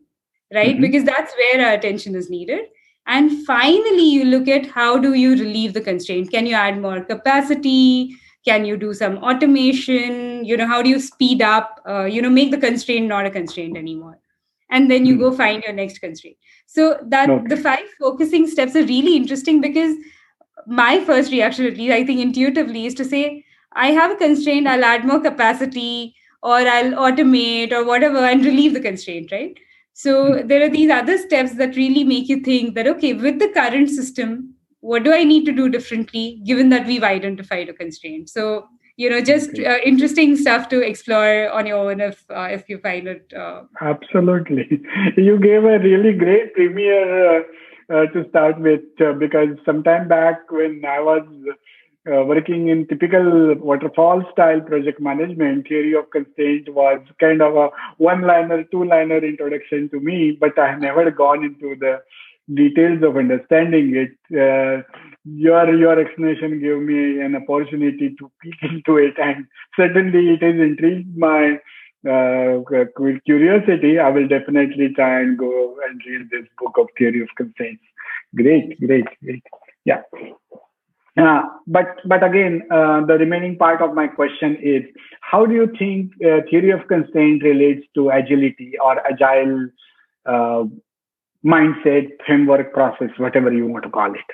right? 0.53 0.73
Mm-hmm. 0.73 0.81
because 0.81 1.03
that's 1.03 1.33
where 1.35 1.67
our 1.67 1.73
attention 1.73 2.15
is 2.15 2.29
needed 2.29 2.65
and 3.07 3.45
finally 3.45 4.09
you 4.09 4.25
look 4.25 4.47
at 4.47 4.65
how 4.65 4.97
do 4.97 5.13
you 5.13 5.31
relieve 5.31 5.73
the 5.73 5.81
constraint 5.81 6.31
can 6.31 6.45
you 6.45 6.53
add 6.53 6.81
more 6.81 7.01
capacity 7.01 8.15
can 8.45 8.65
you 8.65 8.77
do 8.77 8.93
some 8.93 9.17
automation 9.17 10.43
you 10.45 10.55
know 10.55 10.67
how 10.67 10.81
do 10.81 10.89
you 10.89 10.99
speed 10.99 11.41
up 11.41 11.81
uh, 11.87 12.05
you 12.05 12.21
know 12.21 12.29
make 12.29 12.51
the 12.51 12.57
constraint 12.57 13.07
not 13.07 13.25
a 13.25 13.29
constraint 13.29 13.77
anymore 13.77 14.17
and 14.69 14.89
then 14.89 15.05
you 15.05 15.13
mm-hmm. 15.15 15.29
go 15.29 15.35
find 15.35 15.63
your 15.63 15.73
next 15.73 15.99
constraint 15.99 16.37
so 16.65 16.97
that 17.03 17.29
okay. 17.29 17.47
the 17.47 17.57
five 17.57 17.85
focusing 17.99 18.47
steps 18.47 18.75
are 18.75 18.85
really 18.85 19.15
interesting 19.15 19.61
because 19.61 19.95
my 20.67 21.03
first 21.03 21.31
reaction, 21.31 21.65
at 21.65 21.77
least 21.77 21.93
I 21.93 22.05
think 22.05 22.19
intuitively, 22.19 22.85
is 22.85 22.93
to 22.95 23.05
say, 23.05 23.45
I 23.73 23.87
have 23.87 24.11
a 24.11 24.15
constraint, 24.15 24.67
I'll 24.67 24.83
add 24.83 25.05
more 25.05 25.19
capacity 25.19 26.15
or 26.41 26.55
I'll 26.55 26.91
automate 26.93 27.71
or 27.71 27.85
whatever 27.85 28.17
and 28.17 28.45
relieve 28.45 28.73
the 28.73 28.79
constraint, 28.79 29.31
right? 29.31 29.57
So 29.93 30.41
there 30.43 30.63
are 30.63 30.69
these 30.69 30.89
other 30.89 31.17
steps 31.17 31.55
that 31.55 31.75
really 31.75 32.03
make 32.03 32.27
you 32.27 32.39
think 32.39 32.75
that, 32.75 32.87
okay, 32.87 33.13
with 33.13 33.39
the 33.39 33.49
current 33.49 33.89
system, 33.89 34.55
what 34.79 35.03
do 35.03 35.13
I 35.13 35.23
need 35.23 35.45
to 35.45 35.51
do 35.51 35.69
differently 35.69 36.41
given 36.45 36.69
that 36.69 36.87
we've 36.87 37.03
identified 37.03 37.69
a 37.69 37.73
constraint? 37.73 38.29
So 38.29 38.65
you 38.95 39.09
know 39.09 39.21
just 39.21 39.57
uh, 39.59 39.77
interesting 39.83 40.35
stuff 40.37 40.69
to 40.69 40.81
explore 40.81 41.51
on 41.51 41.65
your 41.65 41.77
own 41.77 41.99
if 41.99 42.23
uh, 42.29 42.49
if 42.51 42.69
you 42.69 42.77
find 42.79 43.07
it 43.07 43.33
uh... 43.33 43.63
absolutely 43.81 44.81
you 45.17 45.39
gave 45.39 45.63
a 45.63 45.79
really 45.79 46.13
great 46.13 46.53
premiere 46.53 47.39
uh, 47.39 47.43
uh, 47.93 48.05
to 48.07 48.27
start 48.29 48.59
with 48.59 48.81
uh, 49.01 49.13
because 49.13 49.49
sometime 49.65 50.07
back 50.07 50.51
when 50.51 50.81
i 50.87 50.99
was 50.99 51.25
working 52.05 52.67
in 52.69 52.87
typical 52.87 53.55
waterfall 53.55 54.23
style 54.31 54.61
project 54.61 54.99
management 54.99 55.67
theory 55.67 55.93
of 55.95 56.09
constraint 56.11 56.67
was 56.73 56.99
kind 57.19 57.41
of 57.41 57.55
a 57.55 57.69
one 57.97 58.21
liner 58.21 58.63
two 58.65 58.83
liner 58.83 59.17
introduction 59.17 59.89
to 59.89 59.99
me 59.99 60.37
but 60.39 60.57
i 60.59 60.69
have 60.71 60.81
never 60.81 61.09
gone 61.09 61.43
into 61.43 61.75
the 61.79 62.01
details 62.53 63.01
of 63.03 63.15
understanding 63.15 63.95
it 63.95 64.11
your 65.23 65.73
your 65.83 65.97
explanation 65.99 66.59
gave 66.59 66.79
me 66.79 67.21
an 67.21 67.35
opportunity 67.35 68.13
to 68.19 68.29
peek 68.41 68.55
into 68.71 68.97
it 68.97 69.13
and 69.17 69.45
certainly 69.77 70.31
it 70.31 70.43
has 70.43 70.55
intrigued 70.55 71.17
my 71.17 71.57
uh, 72.09 72.59
curiosity, 73.25 73.99
I 73.99 74.09
will 74.09 74.27
definitely 74.27 74.93
try 74.93 75.21
and 75.21 75.37
go 75.37 75.77
and 75.87 76.01
read 76.05 76.29
this 76.29 76.47
book 76.59 76.75
of 76.77 76.87
theory 76.97 77.21
of 77.21 77.29
constraints. 77.37 77.83
Great, 78.35 78.79
great, 78.79 79.05
great. 79.23 79.43
Yeah. 79.85 80.01
Uh, 81.15 81.43
but 81.67 81.97
but 82.05 82.23
again, 82.23 82.63
uh, 82.71 83.05
the 83.05 83.13
remaining 83.19 83.55
part 83.55 83.81
of 83.81 83.93
my 83.93 84.07
question 84.07 84.55
is: 84.55 84.81
How 85.21 85.45
do 85.45 85.53
you 85.53 85.71
think 85.77 86.11
uh, 86.25 86.41
theory 86.49 86.71
of 86.71 86.87
constraint 86.87 87.43
relates 87.43 87.85
to 87.93 88.09
agility 88.09 88.73
or 88.83 88.99
agile 89.05 89.69
uh, 90.25 90.63
mindset, 91.45 92.09
framework, 92.25 92.73
process, 92.73 93.09
whatever 93.17 93.53
you 93.53 93.67
want 93.67 93.83
to 93.83 93.91
call 93.91 94.11
it? 94.11 94.25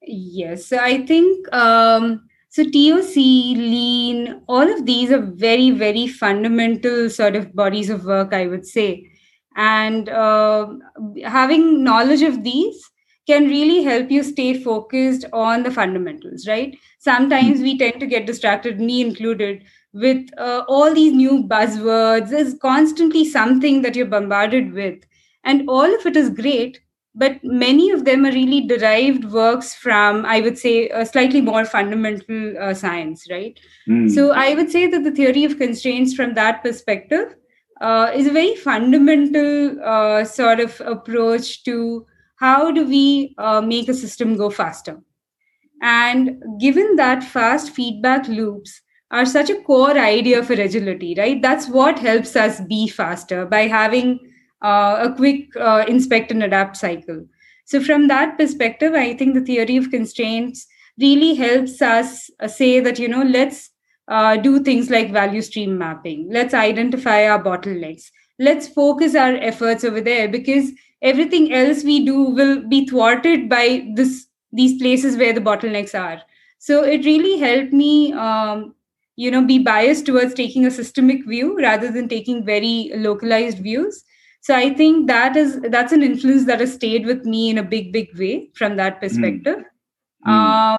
Yes, 0.00 0.72
I 0.72 1.04
think 1.04 1.52
um, 1.52 2.26
so. 2.48 2.62
TOC, 2.64 3.14
Lean, 3.14 4.40
all 4.48 4.72
of 4.72 4.86
these 4.86 5.10
are 5.10 5.20
very 5.20 5.72
very 5.72 6.06
fundamental 6.06 7.10
sort 7.10 7.36
of 7.36 7.54
bodies 7.54 7.90
of 7.90 8.06
work, 8.06 8.32
I 8.32 8.46
would 8.46 8.64
say, 8.64 9.10
and 9.56 10.08
uh, 10.08 10.68
having 11.22 11.84
knowledge 11.84 12.22
of 12.22 12.44
these 12.44 12.82
can 13.26 13.48
really 13.48 13.82
help 13.82 14.10
you 14.10 14.22
stay 14.22 14.62
focused 14.62 15.24
on 15.32 15.62
the 15.62 15.70
fundamentals, 15.70 16.46
right? 16.46 16.78
Sometimes 16.98 17.60
we 17.60 17.76
tend 17.76 18.00
to 18.00 18.06
get 18.06 18.26
distracted, 18.26 18.80
me 18.80 19.00
included, 19.00 19.64
with 19.92 20.28
uh, 20.38 20.62
all 20.68 20.94
these 20.94 21.12
new 21.12 21.42
buzzwords. 21.44 22.30
There's 22.30 22.54
constantly 22.54 23.24
something 23.24 23.82
that 23.82 23.96
you're 23.96 24.06
bombarded 24.06 24.72
with. 24.72 25.04
And 25.44 25.68
all 25.68 25.92
of 25.94 26.06
it 26.06 26.16
is 26.16 26.30
great, 26.30 26.80
but 27.14 27.42
many 27.42 27.90
of 27.90 28.04
them 28.04 28.26
are 28.26 28.32
really 28.32 28.66
derived 28.66 29.24
works 29.24 29.74
from, 29.74 30.24
I 30.26 30.40
would 30.40 30.58
say, 30.58 30.88
a 30.90 31.06
slightly 31.06 31.40
more 31.40 31.64
fundamental 31.64 32.54
uh, 32.60 32.74
science, 32.74 33.26
right? 33.30 33.58
Mm. 33.88 34.10
So 34.10 34.32
I 34.32 34.54
would 34.54 34.70
say 34.70 34.86
that 34.86 35.02
the 35.02 35.10
theory 35.10 35.44
of 35.44 35.58
constraints 35.58 36.14
from 36.14 36.34
that 36.34 36.62
perspective 36.62 37.34
uh, 37.80 38.10
is 38.14 38.26
a 38.26 38.32
very 38.32 38.54
fundamental 38.56 39.82
uh, 39.82 40.24
sort 40.24 40.60
of 40.60 40.80
approach 40.84 41.64
to 41.64 42.06
how 42.36 42.70
do 42.70 42.86
we 42.86 43.34
uh, 43.38 43.60
make 43.60 43.88
a 43.88 43.94
system 43.94 44.36
go 44.36 44.50
faster? 44.50 45.00
And 45.82 46.42
given 46.60 46.96
that 46.96 47.22
fast 47.22 47.70
feedback 47.70 48.28
loops 48.28 48.80
are 49.10 49.26
such 49.26 49.50
a 49.50 49.60
core 49.62 49.96
idea 49.98 50.42
for 50.42 50.54
agility, 50.54 51.14
right? 51.16 51.40
That's 51.40 51.68
what 51.68 51.98
helps 51.98 52.34
us 52.34 52.60
be 52.62 52.88
faster 52.88 53.46
by 53.46 53.62
having 53.66 54.18
uh, 54.62 55.08
a 55.10 55.14
quick 55.14 55.54
uh, 55.56 55.84
inspect 55.86 56.30
and 56.30 56.42
adapt 56.42 56.76
cycle. 56.76 57.26
So, 57.66 57.80
from 57.82 58.08
that 58.08 58.38
perspective, 58.38 58.94
I 58.94 59.14
think 59.14 59.34
the 59.34 59.40
theory 59.40 59.76
of 59.76 59.90
constraints 59.90 60.66
really 60.98 61.34
helps 61.34 61.82
us 61.82 62.30
uh, 62.40 62.48
say 62.48 62.80
that, 62.80 62.98
you 62.98 63.08
know, 63.08 63.22
let's 63.22 63.70
uh, 64.08 64.36
do 64.36 64.60
things 64.60 64.88
like 64.88 65.12
value 65.12 65.42
stream 65.42 65.76
mapping, 65.76 66.28
let's 66.30 66.54
identify 66.54 67.28
our 67.28 67.42
bottlenecks, 67.42 68.10
let's 68.38 68.68
focus 68.68 69.14
our 69.14 69.34
efforts 69.36 69.84
over 69.84 70.00
there 70.00 70.28
because 70.28 70.70
everything 71.10 71.52
else 71.52 71.84
we 71.84 72.04
do 72.04 72.22
will 72.38 72.56
be 72.68 72.86
thwarted 72.86 73.48
by 73.48 73.66
this 73.94 74.26
these 74.52 74.80
places 74.80 75.16
where 75.16 75.32
the 75.32 75.46
bottlenecks 75.48 75.94
are 76.00 76.20
so 76.58 76.82
it 76.82 77.04
really 77.04 77.38
helped 77.38 77.72
me 77.72 78.12
um, 78.12 78.74
you 79.16 79.30
know 79.30 79.44
be 79.44 79.58
biased 79.58 80.06
towards 80.06 80.34
taking 80.34 80.66
a 80.66 80.70
systemic 80.70 81.24
view 81.26 81.56
rather 81.58 81.90
than 81.90 82.08
taking 82.08 82.44
very 82.44 82.90
localized 82.94 83.58
views 83.58 84.02
so 84.40 84.54
i 84.54 84.72
think 84.80 85.06
that 85.06 85.36
is 85.36 85.60
that's 85.76 85.92
an 85.92 86.02
influence 86.02 86.44
that 86.50 86.60
has 86.60 86.74
stayed 86.74 87.06
with 87.06 87.24
me 87.24 87.50
in 87.50 87.58
a 87.58 87.68
big 87.74 87.92
big 87.92 88.18
way 88.18 88.50
from 88.54 88.76
that 88.76 88.94
hmm. 88.94 89.00
perspective 89.00 89.62
mm. 90.26 90.32
um, 90.32 90.78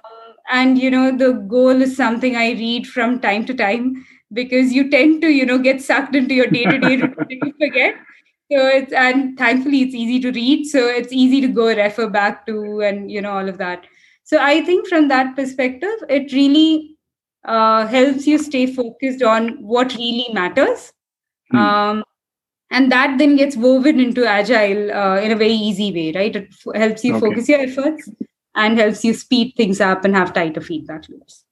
and 0.50 0.78
you 0.78 0.90
know 0.90 1.16
the 1.24 1.32
goal 1.56 1.82
is 1.88 1.96
something 1.96 2.36
i 2.36 2.50
read 2.62 2.86
from 2.86 3.18
time 3.20 3.44
to 3.44 3.54
time 3.54 3.88
because 4.32 4.72
you 4.72 4.90
tend 4.90 5.20
to 5.22 5.28
you 5.28 5.46
know 5.46 5.58
get 5.58 5.82
sucked 5.82 6.14
into 6.14 6.34
your 6.34 6.46
day 6.46 6.64
to 6.64 6.78
day 6.78 6.96
routine 6.96 7.52
forget 7.58 7.94
so 8.50 8.66
it's 8.66 8.92
and 8.92 9.36
thankfully 9.38 9.82
it's 9.82 9.94
easy 9.94 10.20
to 10.20 10.32
read. 10.32 10.64
So 10.66 10.86
it's 10.86 11.12
easy 11.12 11.40
to 11.42 11.48
go 11.48 11.66
refer 11.66 12.08
back 12.08 12.46
to 12.46 12.80
and 12.80 13.10
you 13.10 13.20
know 13.20 13.32
all 13.32 13.48
of 13.48 13.58
that. 13.58 13.86
So 14.24 14.38
i 14.38 14.62
think 14.62 14.86
from 14.88 15.08
that 15.08 15.34
perspective 15.36 16.04
it 16.08 16.32
really 16.32 16.96
uh, 17.44 17.86
helps 17.86 18.26
you 18.26 18.38
stay 18.38 18.66
focused 18.66 19.22
on 19.22 19.50
what 19.62 19.94
really 19.94 20.28
matters. 20.32 20.92
Hmm. 21.50 21.56
um, 21.56 22.04
and 22.70 22.92
that 22.92 23.16
then 23.16 23.36
gets 23.36 23.56
woven 23.56 23.98
into 23.98 24.26
agile 24.26 24.90
uh, 24.92 25.18
in 25.18 25.30
a 25.30 25.36
very 25.36 25.54
easy 25.54 25.90
way 25.90 26.12
right? 26.16 26.36
It 26.36 26.48
f- 26.50 26.74
helps 26.74 27.04
you 27.04 27.14
okay. 27.14 27.20
focus 27.26 27.48
your 27.48 27.60
efforts 27.60 28.10
and 28.54 28.78
helps 28.78 29.02
you 29.02 29.14
speed 29.14 29.54
things 29.56 29.80
up 29.80 30.04
and 30.04 30.14
have 30.14 30.34
tighter 30.34 30.60
feedback 30.60 31.08
loops. 31.08 31.44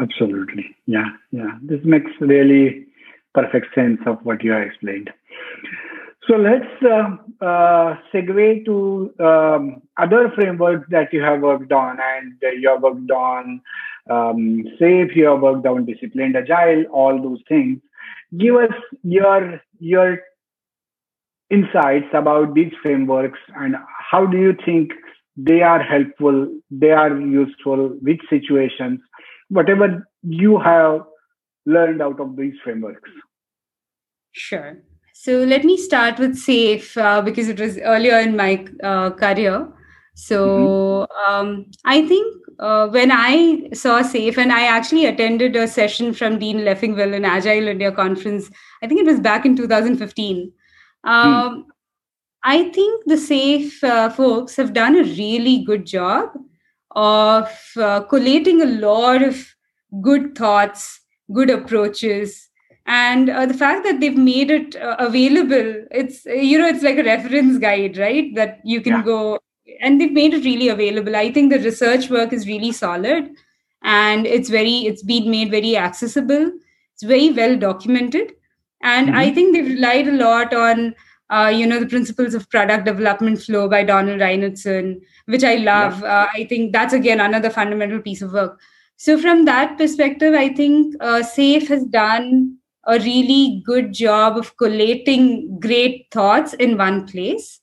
Absolutely. 0.00 0.76
Yeah 0.86 1.10
yeah. 1.30 1.58
This 1.62 1.84
makes 1.84 2.10
really 2.20 2.86
perfect 3.34 3.72
sense 3.74 4.00
of 4.06 4.18
what 4.24 4.42
you 4.42 4.50
have 4.50 4.66
explained 4.66 5.10
so 6.26 6.36
let's 6.36 6.82
uh, 6.82 7.44
uh, 7.44 7.96
segue 8.12 8.64
to 8.64 9.14
um, 9.24 9.82
other 9.96 10.30
frameworks 10.34 10.86
that 10.90 11.12
you 11.12 11.22
have 11.22 11.40
worked 11.40 11.72
on, 11.72 11.98
and 12.00 12.34
you 12.60 12.68
have 12.68 12.82
worked 12.82 13.10
on 13.10 13.60
um, 14.10 14.64
SAFe, 14.80 15.16
you 15.16 15.26
have 15.26 15.40
worked 15.40 15.66
on 15.66 15.84
disciplined 15.84 16.36
agile, 16.36 16.84
all 16.92 17.20
those 17.22 17.40
things. 17.48 17.80
Give 18.38 18.56
us 18.56 18.72
your 19.02 19.60
your 19.78 20.18
insights 21.50 22.08
about 22.12 22.54
these 22.54 22.72
frameworks 22.82 23.38
and 23.56 23.76
how 24.10 24.26
do 24.26 24.38
you 24.38 24.56
think 24.64 24.92
they 25.36 25.62
are 25.62 25.82
helpful, 25.82 26.48
they 26.70 26.90
are 26.90 27.16
useful, 27.18 27.88
which 28.00 28.20
situations, 28.30 29.00
whatever 29.48 30.08
you 30.22 30.58
have 30.58 31.02
learned 31.66 32.00
out 32.00 32.20
of 32.20 32.36
these 32.36 32.54
frameworks. 32.62 33.10
Sure. 34.32 34.78
So 35.16 35.44
let 35.44 35.64
me 35.64 35.76
start 35.76 36.18
with 36.18 36.36
SAFe 36.36 36.96
uh, 36.96 37.22
because 37.22 37.48
it 37.48 37.60
was 37.60 37.78
earlier 37.78 38.18
in 38.18 38.36
my 38.36 38.66
uh, 38.82 39.10
career. 39.10 39.68
So 40.14 41.06
mm-hmm. 41.08 41.32
um, 41.32 41.70
I 41.84 42.06
think 42.06 42.36
uh, 42.58 42.88
when 42.88 43.12
I 43.12 43.70
saw 43.72 44.02
SAFe, 44.02 44.38
and 44.38 44.52
I 44.52 44.66
actually 44.66 45.06
attended 45.06 45.54
a 45.54 45.68
session 45.68 46.12
from 46.12 46.40
Dean 46.40 46.58
Leffingwell 46.58 47.14
in 47.14 47.24
Agile 47.24 47.68
India 47.68 47.92
conference, 47.92 48.50
I 48.82 48.88
think 48.88 49.00
it 49.00 49.06
was 49.06 49.20
back 49.20 49.46
in 49.46 49.56
2015. 49.56 50.52
Um, 51.04 51.14
mm. 51.14 51.64
I 52.42 52.70
think 52.70 53.04
the 53.06 53.14
SAFe 53.14 53.84
uh, 53.84 54.10
folks 54.10 54.56
have 54.56 54.72
done 54.72 54.96
a 54.96 55.04
really 55.04 55.64
good 55.64 55.86
job 55.86 56.30
of 56.96 57.48
uh, 57.76 58.00
collating 58.02 58.62
a 58.62 58.66
lot 58.66 59.22
of 59.22 59.54
good 60.02 60.36
thoughts, 60.36 61.00
good 61.32 61.50
approaches, 61.50 62.48
and 62.86 63.30
uh, 63.30 63.46
the 63.46 63.54
fact 63.54 63.84
that 63.84 64.00
they've 64.00 64.16
made 64.16 64.50
it 64.50 64.76
uh, 64.76 64.96
available 64.98 65.74
it's 65.90 66.24
you 66.26 66.58
know 66.58 66.66
it's 66.66 66.82
like 66.82 66.98
a 66.98 67.04
reference 67.04 67.58
guide 67.58 67.96
right 67.96 68.34
that 68.34 68.60
you 68.64 68.80
can 68.80 68.94
yeah. 68.94 69.02
go 69.02 69.38
and 69.80 70.00
they've 70.00 70.12
made 70.12 70.34
it 70.34 70.44
really 70.44 70.68
available 70.68 71.16
i 71.16 71.32
think 71.32 71.50
the 71.50 71.58
research 71.60 72.10
work 72.10 72.32
is 72.32 72.46
really 72.46 72.72
solid 72.72 73.30
and 73.82 74.26
it's 74.26 74.50
very 74.50 74.78
it's 74.86 75.02
been 75.02 75.30
made 75.30 75.50
very 75.50 75.76
accessible 75.76 76.50
it's 76.92 77.02
very 77.02 77.30
well 77.32 77.56
documented 77.56 78.32
and 78.82 79.08
mm-hmm. 79.08 79.16
i 79.16 79.32
think 79.32 79.54
they've 79.54 79.74
relied 79.74 80.08
a 80.08 80.12
lot 80.12 80.52
on 80.52 80.94
uh, 81.30 81.50
you 81.52 81.66
know 81.66 81.80
the 81.80 81.86
principles 81.86 82.34
of 82.34 82.48
product 82.50 82.84
development 82.84 83.40
flow 83.40 83.66
by 83.66 83.82
donald 83.82 84.20
reinertsen 84.20 85.00
which 85.24 85.42
i 85.42 85.54
love 85.54 86.00
yeah. 86.00 86.22
uh, 86.22 86.26
i 86.34 86.44
think 86.44 86.72
that's 86.72 86.92
again 86.92 87.20
another 87.20 87.48
fundamental 87.48 88.00
piece 88.00 88.20
of 88.20 88.32
work 88.32 88.60
so 88.96 89.18
from 89.18 89.46
that 89.46 89.78
perspective 89.78 90.34
i 90.34 90.48
think 90.50 90.94
uh, 91.00 91.22
SAFe 91.22 91.66
has 91.68 91.84
done 91.84 92.58
a 92.86 92.98
really 92.98 93.62
good 93.64 93.92
job 93.92 94.36
of 94.36 94.56
collating 94.56 95.58
great 95.58 96.06
thoughts 96.10 96.54
in 96.54 96.76
one 96.76 97.06
place. 97.06 97.60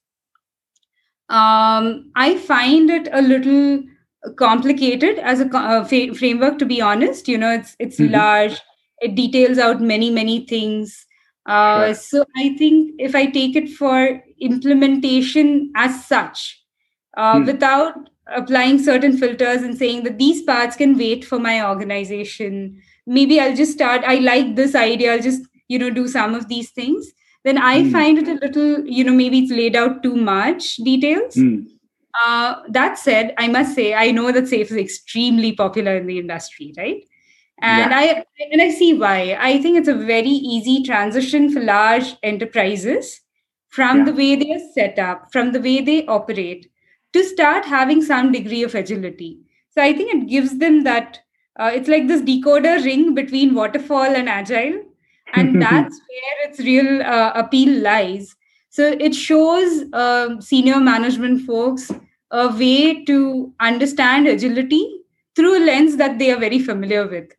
Um, 1.30 2.12
I 2.16 2.38
find 2.38 2.90
it 2.90 3.08
a 3.12 3.22
little 3.22 3.84
complicated 4.36 5.18
as 5.20 5.40
a 5.40 5.46
uh, 5.56 5.84
fa- 5.86 6.14
framework, 6.14 6.60
to 6.60 6.66
be 6.66 6.82
honest. 6.82 7.28
You 7.28 7.38
know, 7.38 7.52
it's 7.52 7.76
it's 7.80 8.00
mm-hmm. 8.00 8.14
large. 8.14 8.62
It 9.02 9.16
details 9.16 9.58
out 9.58 9.82
many 9.82 10.10
many 10.10 10.46
things. 10.46 11.06
Uh, 11.46 11.88
sure. 11.88 11.94
So 11.96 12.26
I 12.38 12.56
think 12.58 12.96
if 13.00 13.16
I 13.16 13.26
take 13.28 13.56
it 13.56 13.70
for 13.70 14.22
implementation 14.40 15.72
as 15.76 16.06
such, 16.06 16.62
uh, 17.18 17.36
mm. 17.36 17.46
without 17.46 18.10
applying 18.28 18.80
certain 18.80 19.18
filters 19.18 19.62
and 19.64 19.78
saying 19.78 20.04
that 20.04 20.18
these 20.18 20.44
parts 20.44 20.76
can 20.76 20.98
wait 20.98 21.26
for 21.26 21.40
my 21.40 21.68
organization 21.68 22.82
maybe 23.12 23.40
I'll 23.40 23.56
just 23.56 23.74
start. 23.74 24.04
I 24.06 24.16
like 24.16 24.56
this 24.56 24.74
idea. 24.74 25.14
I'll 25.14 25.22
just, 25.22 25.44
you 25.68 25.78
know, 25.78 25.90
do 25.90 26.08
some 26.08 26.34
of 26.34 26.48
these 26.48 26.72
things. 26.72 27.12
Then 27.44 27.58
I 27.58 27.82
mm. 27.82 27.92
find 27.92 28.18
it 28.18 28.28
a 28.28 28.40
little, 28.46 28.86
you 28.86 29.04
know, 29.04 29.14
maybe 29.14 29.40
it's 29.40 29.52
laid 29.52 29.76
out 29.76 30.02
too 30.02 30.16
much 30.16 30.76
details. 30.78 31.36
Mm. 31.36 31.68
Uh, 32.24 32.56
that 32.70 32.98
said, 32.98 33.34
I 33.38 33.48
must 33.48 33.76
say, 33.76 33.94
I 33.94 34.12
know 34.12 34.32
that 34.32 34.46
SAFe 34.46 34.72
is 34.72 34.78
extremely 34.78 35.54
popular 35.54 35.96
in 35.98 36.08
the 36.08 36.20
industry, 36.20 36.74
right? 36.78 37.04
And 37.62 37.92
yeah. 37.92 37.98
I 37.98 38.04
and 38.52 38.62
I 38.62 38.70
see 38.72 38.94
why. 38.94 39.38
I 39.40 39.62
think 39.62 39.78
it's 39.78 39.88
a 39.88 39.94
very 39.94 40.30
easy 40.30 40.84
transition 40.84 41.52
for 41.52 41.62
large 41.62 42.16
enterprises 42.24 43.22
from 43.70 44.00
yeah. 44.00 44.06
the 44.06 44.14
way 44.14 44.36
they 44.36 44.52
are 44.52 44.74
set 44.74 45.00
up, 45.00 45.32
from 45.32 45.52
the 45.52 45.62
way 45.62 45.82
they 45.82 46.06
operate, 46.08 46.70
to 47.14 47.24
start 47.24 47.66
having 47.66 48.02
some 48.02 48.32
degree 48.32 48.64
of 48.64 48.76
agility. 48.76 49.40
So 49.70 49.82
I 49.82 49.94
think 49.94 50.14
it 50.14 50.28
gives 50.28 50.58
them 50.58 50.84
that 50.84 51.20
uh, 51.60 51.72
it's 51.74 51.90
like 51.90 52.08
this 52.08 52.22
decoder 52.22 52.84
ring 52.84 53.14
between 53.14 53.54
waterfall 53.54 54.04
and 54.04 54.30
agile 54.30 54.82
and 55.34 55.62
that's 55.62 56.00
where 56.00 56.50
its 56.50 56.60
real 56.60 57.02
uh, 57.02 57.32
appeal 57.36 57.82
lies. 57.82 58.36
So 58.70 58.88
it 58.88 59.14
shows 59.14 59.84
uh, 59.94 60.40
senior 60.40 60.80
management 60.80 61.46
folks 61.46 61.92
a 62.32 62.48
way 62.48 63.04
to 63.06 63.54
understand 63.60 64.28
agility 64.28 65.02
through 65.36 65.58
a 65.58 65.64
lens 65.66 65.98
that 65.98 66.20
they 66.20 66.32
are 66.32 66.40
very 66.40 66.60
familiar 66.60 67.08
with. 67.08 67.32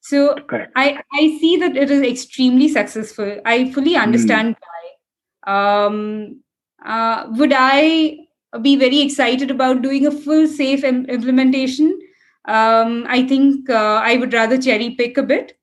So 0.00 0.36
I, 0.76 1.02
I 1.14 1.38
see 1.40 1.56
that 1.56 1.76
it 1.76 1.90
is 1.90 2.02
extremely 2.02 2.68
successful. 2.68 3.40
I 3.46 3.72
fully 3.72 3.94
hmm. 3.94 4.02
understand 4.02 4.56
mm. 4.56 4.58
why. 4.60 5.84
Um, 5.86 6.40
uh, 6.84 7.26
would 7.30 7.52
i 7.54 8.18
be 8.62 8.76
very 8.76 9.00
excited 9.00 9.50
about 9.50 9.82
doing 9.82 10.06
a 10.06 10.10
full 10.10 10.46
SAFe 10.46 10.84
Im- 10.84 11.06
implementation 11.06 11.98
um, 12.46 13.06
i 13.08 13.26
think 13.26 13.70
uh, 13.70 14.00
i 14.04 14.16
would 14.16 14.32
rather 14.32 14.58
cherry 14.60 14.90
pick 14.90 15.16
a 15.18 15.22
bit. 15.22 15.58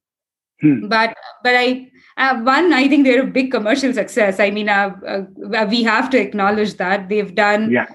Hmm. 0.61 0.87
but 0.89 1.15
but 1.43 1.55
i 1.55 1.89
uh, 2.17 2.39
one 2.41 2.71
i 2.73 2.87
think 2.87 3.03
they're 3.03 3.23
a 3.23 3.27
big 3.27 3.51
commercial 3.51 3.93
success. 3.93 4.39
I 4.39 4.51
mean 4.51 4.69
uh, 4.69 4.91
uh 5.07 5.65
we 5.69 5.83
have 5.83 6.09
to 6.11 6.19
acknowledge 6.19 6.75
that. 6.75 7.09
They've 7.09 7.33
done 7.33 7.71
yeah. 7.71 7.87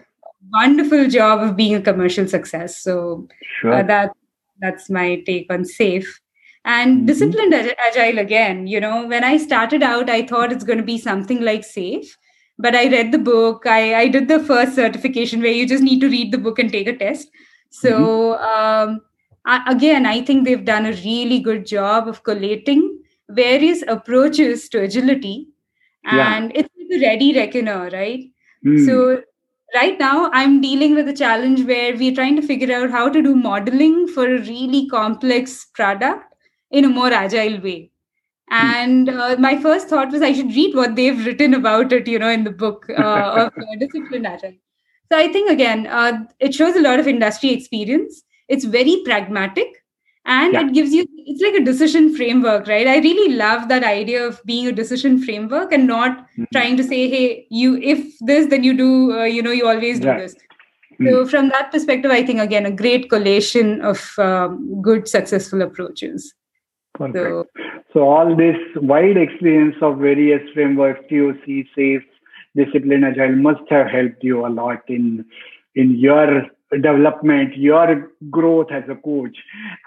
wonderful 0.52 1.08
job 1.08 1.42
of 1.42 1.56
being 1.56 1.76
a 1.76 1.80
commercial 1.80 2.26
success. 2.26 2.80
So 2.80 3.28
sure. 3.60 3.72
Uh, 3.72 3.82
that 3.84 4.10
that's 4.60 4.90
my 4.90 5.22
take 5.26 5.52
on 5.52 5.62
SAFe. 5.62 6.06
And 6.64 6.96
mm-hmm. 6.96 7.06
disciplined 7.06 7.54
agile 7.54 8.18
again. 8.18 8.66
You 8.66 8.80
know 8.80 9.06
when 9.06 9.22
i 9.22 9.36
started 9.36 9.82
out 9.84 10.10
i 10.10 10.26
thought 10.26 10.52
it's 10.52 10.64
going 10.64 10.78
to 10.78 10.90
be 10.92 10.98
something 10.98 11.42
like 11.42 11.60
SAFe. 11.60 12.08
But 12.58 12.74
i 12.74 12.88
read 12.88 13.12
the 13.12 13.18
book. 13.18 13.66
I 13.66 13.94
i 13.94 14.08
did 14.08 14.26
the 14.26 14.40
first 14.40 14.74
certification 14.74 15.40
where 15.40 15.52
you 15.52 15.68
just 15.68 15.84
need 15.84 16.00
to 16.00 16.08
read 16.08 16.32
the 16.32 16.38
book 16.38 16.58
and 16.58 16.72
take 16.72 16.88
a 16.88 16.96
test 16.96 17.28
so 17.70 17.90
mm-hmm. 17.90 18.90
um, 18.90 19.00
I, 19.44 19.72
again 19.72 20.06
i 20.06 20.22
think 20.22 20.44
they've 20.44 20.64
done 20.64 20.86
a 20.86 20.92
really 20.92 21.40
good 21.40 21.66
job 21.66 22.08
of 22.08 22.22
collating 22.22 22.98
various 23.28 23.82
approaches 23.88 24.68
to 24.70 24.82
agility 24.82 25.48
and 26.04 26.52
yeah. 26.54 26.60
it's 26.60 26.94
a 26.94 27.00
ready 27.00 27.34
reckoner 27.34 27.90
right 27.92 28.24
mm. 28.64 28.86
so 28.86 29.22
right 29.74 29.98
now 29.98 30.30
i'm 30.32 30.60
dealing 30.60 30.94
with 30.94 31.08
a 31.08 31.12
challenge 31.12 31.64
where 31.64 31.96
we're 31.96 32.14
trying 32.14 32.36
to 32.36 32.42
figure 32.42 32.74
out 32.74 32.90
how 32.90 33.08
to 33.08 33.22
do 33.22 33.34
modeling 33.34 34.06
for 34.06 34.26
a 34.26 34.40
really 34.40 34.88
complex 34.88 35.66
product 35.74 36.34
in 36.70 36.84
a 36.84 36.88
more 36.88 37.12
agile 37.12 37.60
way 37.60 37.90
and 38.50 39.08
uh, 39.08 39.36
my 39.38 39.60
first 39.60 39.88
thought 39.88 40.12
was 40.12 40.22
i 40.22 40.32
should 40.32 40.54
read 40.54 40.74
what 40.74 40.94
they've 40.94 41.26
written 41.26 41.54
about 41.54 41.92
it 41.92 42.06
you 42.06 42.18
know 42.18 42.28
in 42.28 42.44
the 42.44 42.50
book 42.50 42.86
uh, 42.90 43.02
of 43.46 43.52
uh, 43.58 43.76
discipline 43.78 44.24
agile 44.24 44.54
so 45.10 45.18
i 45.18 45.32
think 45.32 45.50
again 45.50 45.86
uh, 45.86 46.12
it 46.38 46.54
shows 46.54 46.76
a 46.76 46.80
lot 46.80 47.00
of 47.00 47.08
industry 47.08 47.50
experience 47.50 48.22
it's 48.48 48.64
very 48.64 49.02
pragmatic 49.04 49.82
and 50.24 50.54
yeah. 50.54 50.60
it 50.60 50.72
gives 50.72 50.92
you 50.92 51.06
it's 51.32 51.42
like 51.42 51.54
a 51.54 51.64
decision 51.64 52.14
framework 52.14 52.66
right 52.66 52.86
i 52.86 52.96
really 52.98 53.34
love 53.34 53.68
that 53.68 53.84
idea 53.84 54.24
of 54.26 54.40
being 54.44 54.66
a 54.66 54.72
decision 54.72 55.22
framework 55.22 55.72
and 55.72 55.86
not 55.86 56.18
mm-hmm. 56.18 56.44
trying 56.52 56.76
to 56.76 56.84
say 56.84 57.08
hey 57.08 57.46
you 57.50 57.76
if 57.76 58.04
this 58.20 58.48
then 58.48 58.64
you 58.64 58.76
do 58.76 59.18
uh, 59.18 59.24
you 59.24 59.42
know 59.42 59.52
you 59.52 59.68
always 59.68 60.00
do 60.00 60.08
yeah. 60.08 60.18
this 60.18 60.34
mm-hmm. 60.34 61.08
so 61.08 61.26
from 61.26 61.48
that 61.50 61.70
perspective 61.70 62.10
i 62.10 62.24
think 62.24 62.40
again 62.40 62.66
a 62.66 62.70
great 62.70 63.08
collation 63.08 63.80
of 63.82 64.18
um, 64.18 64.82
good 64.82 65.08
successful 65.08 65.62
approaches 65.62 66.34
Perfect. 66.98 67.16
So, 67.16 67.46
so 67.92 68.00
all 68.08 68.34
this 68.34 68.56
wide 68.76 69.16
experience 69.16 69.76
of 69.82 69.98
various 69.98 70.40
frameworks, 70.54 71.00
TOC, 71.10 71.66
SAFe, 71.76 72.04
discipline, 72.56 73.04
agile 73.04 73.36
must 73.36 73.62
have 73.70 73.88
helped 73.88 74.22
you 74.22 74.46
a 74.46 74.48
lot 74.48 74.82
in 74.88 75.24
in 75.74 75.98
your 75.98 76.46
development, 76.72 77.56
your 77.56 78.10
growth 78.30 78.68
as 78.72 78.84
a 78.88 78.96
coach. 78.96 79.36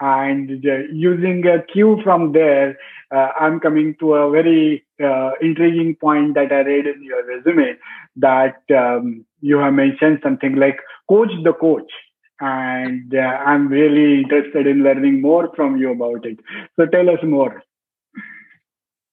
And 0.00 0.64
uh, 0.64 0.78
using 0.92 1.46
a 1.46 1.62
cue 1.62 2.00
from 2.02 2.32
there, 2.32 2.78
uh, 3.14 3.28
I'm 3.38 3.60
coming 3.60 3.96
to 4.00 4.14
a 4.14 4.30
very 4.30 4.84
uh, 5.02 5.32
intriguing 5.40 5.96
point 5.96 6.34
that 6.34 6.52
I 6.52 6.60
read 6.60 6.86
in 6.86 7.02
your 7.02 7.26
resume 7.26 7.76
that 8.16 8.62
um, 8.74 9.26
you 9.40 9.58
have 9.58 9.74
mentioned 9.74 10.20
something 10.22 10.56
like 10.56 10.78
coach 11.08 11.32
the 11.44 11.52
coach 11.52 11.90
and 12.40 13.14
uh, 13.14 13.18
I'm 13.18 13.68
really 13.68 14.22
interested 14.22 14.66
in 14.66 14.82
learning 14.82 15.20
more 15.20 15.50
from 15.54 15.76
you 15.76 15.92
about 15.92 16.24
it. 16.24 16.38
So 16.76 16.86
tell 16.86 17.10
us 17.10 17.18
more. 17.22 17.62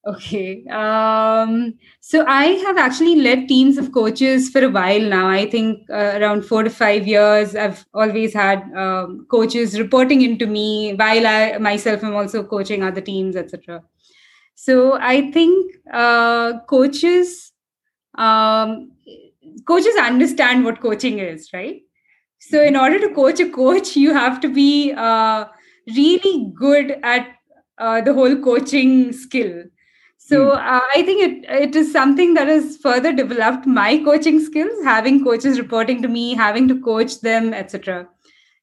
Okay. 0.07 0.65
Um, 0.67 1.73
so 1.99 2.23
I 2.25 2.45
have 2.65 2.77
actually 2.77 3.15
led 3.15 3.49
teams 3.49 3.77
of 3.77 3.91
coaches 3.91 4.49
for 4.49 4.63
a 4.63 4.69
while 4.69 5.01
now. 5.01 5.27
I 5.27 5.49
think 5.49 5.89
uh, 5.89 6.13
around 6.21 6.45
four 6.45 6.63
to 6.63 6.69
five 6.69 7.05
years. 7.05 7.55
I've 7.55 7.85
always 7.93 8.33
had 8.33 8.63
um, 8.73 9.25
coaches 9.29 9.77
reporting 9.77 10.21
into 10.21 10.47
me 10.47 10.93
while 10.93 11.27
I 11.27 11.57
myself 11.57 12.05
am 12.05 12.15
also 12.15 12.43
coaching 12.43 12.83
other 12.83 13.01
teams, 13.01 13.35
etc. 13.35 13.83
So 14.55 14.93
I 14.93 15.29
think 15.31 15.75
uh, 15.91 16.59
coaches 16.69 17.51
um, 18.15 18.91
coaches 19.65 19.95
understand 20.01 20.65
what 20.65 20.81
coaching 20.81 21.19
is, 21.19 21.49
right? 21.53 21.81
So, 22.39 22.61
in 22.61 22.75
order 22.75 22.99
to 22.99 23.13
coach 23.13 23.39
a 23.39 23.49
coach, 23.49 23.95
you 23.95 24.13
have 24.13 24.39
to 24.41 24.49
be 24.49 24.93
uh, 24.93 25.45
really 25.87 26.51
good 26.55 26.99
at 27.03 27.27
uh, 27.77 28.01
the 28.01 28.13
whole 28.13 28.35
coaching 28.37 29.11
skill. 29.13 29.63
So, 30.27 30.51
hmm. 30.51 30.57
uh, 30.57 30.81
I 30.93 31.03
think 31.03 31.23
it 31.23 31.49
it 31.63 31.75
is 31.75 31.91
something 31.91 32.33
that 32.33 32.47
has 32.47 32.77
further 32.77 33.13
developed 33.13 33.65
my 33.65 33.97
coaching 34.03 34.39
skills, 34.45 34.83
having 34.83 35.23
coaches 35.23 35.59
reporting 35.59 36.01
to 36.01 36.09
me, 36.09 36.33
having 36.35 36.67
to 36.67 36.79
coach 36.81 37.21
them, 37.21 37.53
etc. 37.53 38.07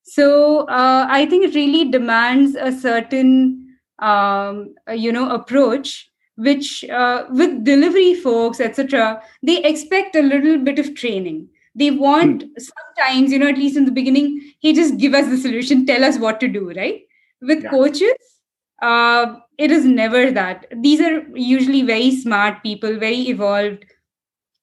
So, 0.03 0.67
uh, 0.69 1.07
I 1.09 1.25
think 1.27 1.47
it 1.47 1.55
really 1.55 1.91
demands 1.91 2.55
a 2.55 2.71
certain 2.71 3.65
um, 3.99 4.75
you 4.93 5.13
know 5.13 5.31
approach 5.31 6.11
which 6.37 6.85
uh, 6.85 7.25
with 7.31 7.65
delivery 7.65 8.15
folks 8.15 8.61
etc 8.61 9.23
they 9.43 9.63
expect 9.63 10.17
a 10.17 10.23
little 10.23 10.59
bit 10.59 10.81
of 10.81 10.95
training 10.97 11.49
they 11.77 11.91
want 11.91 12.43
hmm. 12.43 12.49
sometimes 12.59 13.31
you 13.31 13.39
know 13.39 13.49
at 13.49 13.57
least 13.59 13.77
in 13.77 13.85
the 13.85 13.93
beginning 13.93 14.41
he 14.59 14.73
just 14.73 14.97
give 14.97 15.15
us 15.15 15.29
the 15.29 15.37
solution 15.37 15.87
tell 15.87 16.05
us 16.05 16.19
what 16.19 16.41
to 16.41 16.49
do 16.49 16.73
right 16.73 17.03
with 17.41 17.63
yeah. 17.63 17.71
coaches 17.71 18.35
uh, 18.83 19.37
it 19.59 19.71
is 19.71 19.85
never 19.85 20.31
that. 20.31 20.67
These 20.83 21.01
are 21.01 21.23
usually 21.35 21.83
very 21.83 22.15
smart 22.17 22.63
people 22.63 22.99
very 22.99 23.29
evolved. 23.29 23.85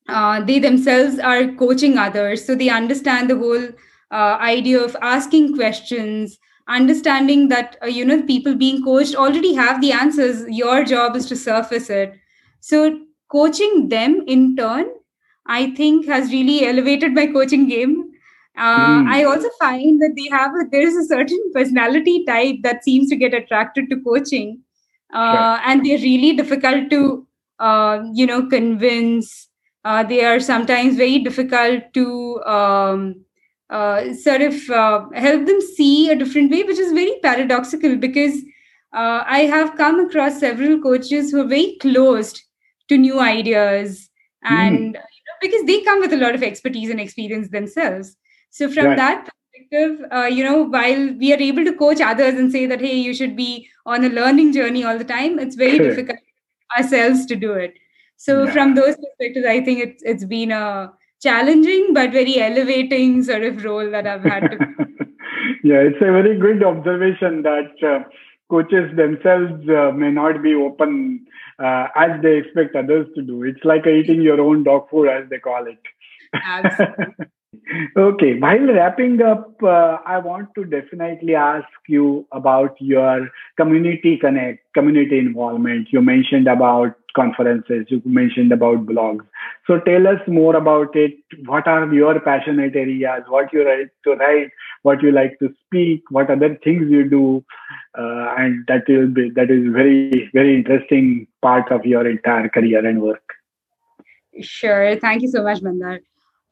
Uh, 0.08 0.43
they 0.43 0.60
themselves 0.60 1.19
are 1.19 1.54
coaching 1.54 1.97
others 1.97 2.45
so 2.45 2.56
they 2.56 2.69
understand 2.69 3.30
the 3.30 3.38
whole 3.38 3.67
uh, 4.12 4.38
idea 4.41 4.82
of 4.84 4.95
asking 5.01 5.56
questions 5.56 6.38
understanding 6.67 7.47
that 7.49 7.77
uh, 7.84 7.86
you 7.86 8.04
know 8.04 8.21
people 8.23 8.56
being 8.56 8.84
coached 8.84 9.15
already 9.15 9.54
have 9.54 9.80
the 9.82 9.91
answers. 9.91 10.43
Your 10.47 10.84
job 10.84 11.15
is 11.15 11.27
to 11.27 11.36
surface 11.36 11.89
it. 11.89 12.13
So 12.60 12.99
coaching 13.30 13.89
them 13.89 14.23
in 14.27 14.56
turn 14.56 14.88
I 15.45 15.71
think 15.71 16.06
has 16.06 16.32
really 16.32 16.65
elevated 16.65 17.13
my 17.13 17.27
coaching 17.27 17.67
game. 17.67 18.12
Uh, 18.58 19.01
mm. 19.01 19.08
I 19.08 19.23
also 19.23 19.49
find 19.60 20.01
that 20.01 20.13
they 20.15 20.30
have 20.30 20.51
a, 20.51 20.65
there 20.71 20.88
is 20.88 20.95
a 20.95 21.06
certain 21.06 21.51
personality 21.54 22.25
type 22.25 22.58
that 22.63 22.84
seems 22.84 23.10
to 23.10 23.15
get 23.15 23.34
attracted 23.34 23.89
to 23.89 24.01
coaching, 24.01 24.62
uh, 25.13 25.60
and 25.65 25.86
they're 25.86 25.97
really 26.00 26.36
difficult 26.36 26.89
to 26.89 27.28
uh, 27.60 28.04
you 28.13 28.26
know 28.26 28.47
convince. 28.47 29.47
Uh, 29.84 30.04
they 30.04 30.24
are 30.24 30.39
sometimes 30.39 30.95
very 30.95 31.19
difficult 31.19 31.84
to 31.93 32.39
um, 32.43 33.26
uh, 33.69 34.13
sort 34.13 34.41
of 34.41 34.69
uh, 34.69 35.06
help 35.15 35.45
them 35.45 35.60
see 35.60 36.12
a 36.12 36.15
different 36.15 36.52
way, 36.52 36.63
which 36.63 36.78
is 36.78 36.91
very 36.91 37.17
paradoxical 37.24 37.95
because 37.95 38.41
I 38.93 39.41
have 39.50 39.78
come 39.78 40.02
across 40.02 40.39
several 40.39 40.80
coaches 40.82 41.32
who 41.32 41.41
are 41.41 41.47
very 41.47 41.78
closed 41.80 42.41
to 42.89 42.97
new 42.97 43.19
ideas 43.19 44.10
and 44.43 44.95
mm 44.95 45.02
because 45.41 45.63
they 45.65 45.82
come 45.82 46.00
with 46.00 46.13
a 46.13 46.17
lot 46.17 46.36
of 46.36 46.43
expertise 46.43 46.89
and 46.89 47.00
experience 47.00 47.50
themselves. 47.50 48.15
So 48.52 48.69
from 48.69 48.86
right. 48.86 48.97
that 48.97 49.30
perspective, 49.71 50.05
uh, 50.12 50.25
you 50.25 50.43
know, 50.43 50.63
while 50.63 51.13
we 51.17 51.34
are 51.34 51.41
able 51.41 51.63
to 51.65 51.73
coach 51.73 52.01
others 52.01 52.36
and 52.36 52.51
say 52.51 52.65
that, 52.65 52.81
hey, 52.81 52.95
you 52.95 53.13
should 53.13 53.36
be 53.36 53.67
on 53.86 54.03
a 54.03 54.10
learning 54.10 54.53
journey 54.53 54.84
all 54.84 54.97
the 54.97 55.03
time, 55.03 55.39
it's 55.39 55.55
very 55.55 55.77
sure. 55.77 55.89
difficult 55.89 56.19
ourselves 56.77 57.25
to 57.25 57.36
do 57.36 57.53
it. 57.53 57.75
So 58.17 58.43
yeah. 58.43 58.51
from 58.51 58.75
those 58.75 58.95
perspectives, 58.95 59.45
I 59.45 59.62
think 59.62 59.79
it's 59.79 60.03
it's 60.03 60.25
been 60.25 60.51
a 60.51 60.93
challenging 61.21 61.93
but 61.93 62.12
very 62.12 62.39
elevating 62.39 63.23
sort 63.23 63.43
of 63.43 63.63
role 63.63 63.89
that 63.89 64.07
I've 64.07 64.23
had 64.23 64.51
to. 64.51 64.57
yeah, 65.63 65.81
it's 65.81 65.97
a 65.97 66.12
very 66.12 66.38
good 66.38 66.63
observation 66.63 67.41
that 67.43 67.84
uh, 67.84 68.03
coaches 68.49 68.95
themselves 68.95 69.67
uh, 69.69 69.91
may 69.91 70.12
not 70.12 70.43
be 70.43 70.53
open 70.53 71.25
uh, 71.57 71.88
as 71.95 72.21
they 72.21 72.38
expect 72.38 72.75
others 72.75 73.07
to 73.15 73.21
do. 73.23 73.43
It's 73.43 73.63
like 73.63 73.88
eating 73.88 74.21
your 74.21 74.39
own 74.39 74.63
dog 74.63 74.89
food, 74.89 75.10
as 75.10 75.29
they 75.29 75.39
call 75.39 75.65
it. 75.65 75.79
Okay, 77.97 78.39
while 78.39 78.65
wrapping 78.73 79.21
up, 79.21 79.61
uh, 79.61 79.97
I 80.05 80.17
want 80.19 80.49
to 80.55 80.63
definitely 80.63 81.35
ask 81.35 81.67
you 81.87 82.25
about 82.31 82.75
your 82.79 83.29
community 83.57 84.17
connect, 84.17 84.59
community 84.73 85.19
involvement. 85.19 85.89
You 85.91 86.01
mentioned 86.01 86.47
about 86.47 86.95
conferences. 87.13 87.87
You 87.89 88.01
mentioned 88.05 88.53
about 88.53 88.85
blogs. 88.85 89.25
So 89.67 89.79
tell 89.81 90.07
us 90.07 90.19
more 90.27 90.55
about 90.55 90.95
it. 90.95 91.13
What 91.45 91.67
are 91.67 91.93
your 91.93 92.19
passionate 92.21 92.75
areas? 92.75 93.23
What 93.27 93.51
you 93.51 93.65
like 93.65 93.91
to 94.05 94.15
write? 94.15 94.49
What 94.83 95.01
you 95.01 95.11
like 95.11 95.37
to 95.39 95.53
speak? 95.65 96.03
What 96.09 96.29
other 96.29 96.57
things 96.63 96.89
you 96.89 97.09
do? 97.09 97.43
Uh, 97.97 98.33
and 98.37 98.65
that 98.67 98.83
will 98.87 99.07
be 99.07 99.29
that 99.31 99.51
is 99.51 99.71
very 99.73 100.29
very 100.33 100.55
interesting 100.55 101.27
part 101.41 101.69
of 101.71 101.85
your 101.85 102.09
entire 102.09 102.47
career 102.47 102.85
and 102.85 103.01
work. 103.01 103.23
Sure. 104.39 104.95
Thank 104.95 105.21
you 105.21 105.27
so 105.27 105.43
much, 105.43 105.61
Mandar. 105.61 105.99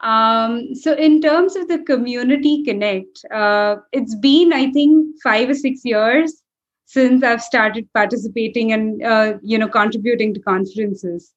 Um, 0.02 0.76
so, 0.76 0.94
in 0.94 1.22
terms 1.22 1.56
of 1.56 1.68
the 1.68 1.80
community 1.80 2.64
connect, 2.64 3.26
uh, 3.34 3.78
it's 3.92 4.16
been, 4.16 4.54
I 4.54 4.72
think, 4.72 5.22
five 5.22 5.50
or 5.50 5.54
six 5.54 5.82
years 5.84 6.42
since 6.86 7.24
I've 7.24 7.42
started 7.42 7.88
participating 7.94 8.72
and 8.72 9.04
uh, 9.04 9.34
you 9.44 9.58
know 9.58 9.68
contributing 9.68 10.34
to 10.34 10.40
conferences. 10.40 11.34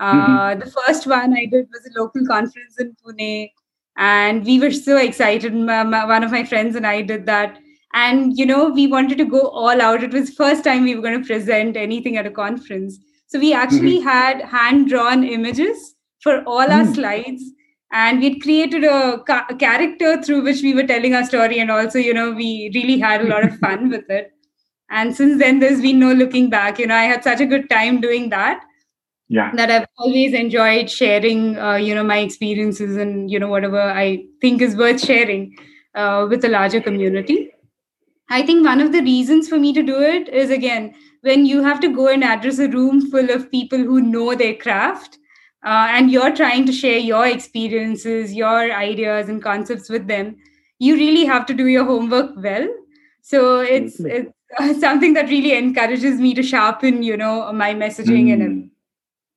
Uh, 0.00 0.12
mm-hmm. 0.12 0.60
The 0.60 0.70
first 0.70 1.06
one 1.06 1.32
I 1.34 1.46
did 1.46 1.68
was 1.70 1.86
a 1.86 2.00
local 2.00 2.26
conference 2.26 2.76
in 2.78 2.96
Pune, 3.04 3.50
and 3.96 4.44
we 4.44 4.58
were 4.58 4.72
so 4.72 4.96
excited. 4.96 5.54
My, 5.54 5.84
my, 5.84 6.04
one 6.04 6.24
of 6.24 6.32
my 6.32 6.44
friends 6.44 6.74
and 6.74 6.86
I 6.86 7.02
did 7.02 7.24
that, 7.26 7.58
and 7.94 8.36
you 8.36 8.44
know 8.44 8.68
we 8.68 8.88
wanted 8.88 9.16
to 9.18 9.24
go 9.24 9.48
all 9.48 9.80
out. 9.80 10.02
It 10.02 10.12
was 10.12 10.30
first 10.30 10.64
time 10.64 10.82
we 10.82 10.96
were 10.96 11.02
going 11.02 11.22
to 11.22 11.26
present 11.26 11.76
anything 11.76 12.16
at 12.16 12.26
a 12.26 12.30
conference, 12.32 12.98
so 13.28 13.38
we 13.38 13.54
actually 13.54 13.98
mm-hmm. 13.98 14.08
had 14.08 14.42
hand 14.42 14.88
drawn 14.88 15.22
images 15.22 15.94
for 16.20 16.42
all 16.44 16.66
mm-hmm. 16.66 16.72
our 16.72 16.84
mm. 16.84 16.94
slides 16.94 17.44
and 17.92 18.20
we'd 18.20 18.42
created 18.42 18.84
a, 18.84 19.22
ca- 19.26 19.46
a, 19.50 19.54
character 19.54 20.20
through 20.22 20.42
which 20.42 20.62
we 20.62 20.74
were 20.74 20.86
telling 20.86 21.14
our 21.14 21.24
story 21.24 21.60
and 21.60 21.70
also 21.70 21.98
you 21.98 22.14
know 22.14 22.30
we 22.32 22.70
really 22.74 22.98
had 22.98 23.20
a 23.20 23.28
lot 23.28 23.44
of 23.44 23.56
fun 23.58 23.88
with 23.96 24.08
it. 24.08 24.32
And 24.90 25.16
since 25.16 25.38
then 25.38 25.58
there's 25.60 25.80
been 25.80 25.98
no 25.98 26.12
looking 26.12 26.50
back. 26.50 26.78
You 26.78 26.86
know 26.86 26.94
i 26.94 27.04
had 27.04 27.24
such 27.24 27.40
a 27.40 27.46
good 27.46 27.68
time 27.70 28.00
doing 28.00 28.30
that 28.30 28.62
yeah. 29.28 29.50
that 29.54 29.70
i've 29.70 29.86
always 29.98 30.34
enjoyed 30.34 30.90
sharing 30.90 31.58
uh, 31.58 31.76
you 31.76 31.94
know 31.94 32.04
my 32.04 32.18
experiences 32.18 32.96
and 32.96 33.30
you 33.30 33.38
know 33.38 33.48
whatever 33.48 33.80
i 33.80 34.22
think 34.40 34.60
is 34.60 34.76
worth 34.76 35.00
sharing 35.00 35.54
uh, 35.94 36.26
with 36.28 36.44
a 36.44 36.48
larger 36.48 36.80
community. 36.80 37.50
I 38.30 38.42
think 38.42 38.64
one 38.64 38.80
of 38.80 38.92
the 38.92 39.02
reasons 39.02 39.48
for 39.48 39.58
me 39.58 39.72
to 39.74 39.82
do 39.82 40.00
it 40.00 40.28
is 40.28 40.50
again 40.50 40.94
when 41.20 41.44
you 41.46 41.62
have 41.62 41.80
to 41.80 41.94
go 41.94 42.08
and 42.08 42.24
address 42.24 42.58
a 42.58 42.68
room 42.68 43.10
full 43.10 43.30
of 43.30 43.50
people 43.50 43.78
who 43.78 44.00
know 44.00 44.34
their 44.34 44.54
craft 44.54 45.18
uh, 45.64 45.88
and 45.90 46.10
you're 46.10 46.34
trying 46.34 46.66
to 46.66 46.72
share 46.72 46.98
your 46.98 47.26
experiences, 47.26 48.34
your 48.34 48.72
ideas 48.72 49.28
and 49.28 49.42
concepts 49.42 49.88
with 49.88 50.06
them, 50.06 50.36
you 50.78 50.96
really 50.96 51.24
have 51.24 51.46
to 51.46 51.54
do 51.54 51.66
your 51.66 51.84
homework 51.84 52.32
well. 52.36 52.68
So 53.20 53.60
it's 53.60 54.00
it's 54.00 54.80
something 54.80 55.14
that 55.14 55.28
really 55.28 55.54
encourages 55.54 56.20
me 56.20 56.34
to 56.34 56.42
sharpen, 56.42 57.02
you 57.02 57.16
know, 57.16 57.52
my 57.52 57.74
messaging 57.74 58.26
mm. 58.26 58.34
and 58.34 58.70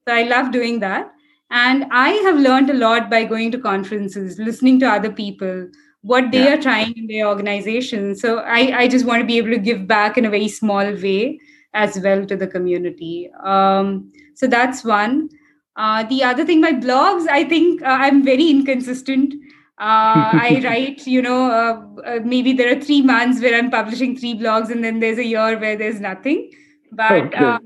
so 0.08 0.14
I 0.14 0.24
love 0.24 0.52
doing 0.52 0.80
that. 0.80 1.12
And 1.50 1.86
I 1.92 2.10
have 2.10 2.38
learned 2.38 2.70
a 2.70 2.74
lot 2.74 3.10
by 3.10 3.24
going 3.26 3.52
to 3.52 3.60
conferences, 3.60 4.38
listening 4.40 4.80
to 4.82 4.88
other 4.88 5.12
people, 5.12 5.68
what 6.02 6.32
they 6.32 6.44
yeah. 6.44 6.56
are 6.56 6.62
trying 6.62 6.94
in 6.98 7.08
their 7.08 7.28
organization. 7.28 8.16
So 8.16 8.40
I, 8.40 8.82
I 8.82 8.88
just 8.88 9.06
want 9.06 9.22
to 9.22 9.28
be 9.28 9.38
able 9.38 9.52
to 9.52 9.58
give 9.58 9.88
back 9.88 10.18
in 10.18 10.26
a 10.26 10.30
very 10.30 10.48
small 10.48 10.84
way 10.84 11.40
as 11.74 12.00
well 12.00 12.26
to 12.26 12.36
the 12.36 12.48
community. 12.48 13.30
Um, 13.44 14.12
so 14.34 14.48
that's 14.48 14.84
one. 14.84 15.30
Uh, 15.76 16.04
the 16.04 16.24
other 16.24 16.46
thing, 16.46 16.62
my 16.62 16.72
blogs, 16.72 17.28
I 17.28 17.44
think 17.44 17.82
uh, 17.82 17.86
I'm 17.88 18.24
very 18.24 18.50
inconsistent. 18.50 19.34
Uh, 19.78 20.32
I 20.32 20.62
write, 20.64 21.06
you 21.06 21.22
know, 21.22 21.52
uh, 21.52 22.02
uh, 22.02 22.20
maybe 22.24 22.54
there 22.54 22.76
are 22.76 22.80
three 22.80 23.02
months 23.02 23.42
where 23.42 23.56
I'm 23.56 23.70
publishing 23.70 24.18
three 24.18 24.36
blogs, 24.36 24.70
and 24.70 24.84
then 24.84 25.00
there's 25.00 25.18
a 25.18 25.26
year 25.26 25.58
where 25.60 25.76
there's 25.76 26.00
nothing. 26.00 26.52
But 26.92 27.36
okay. 27.36 27.58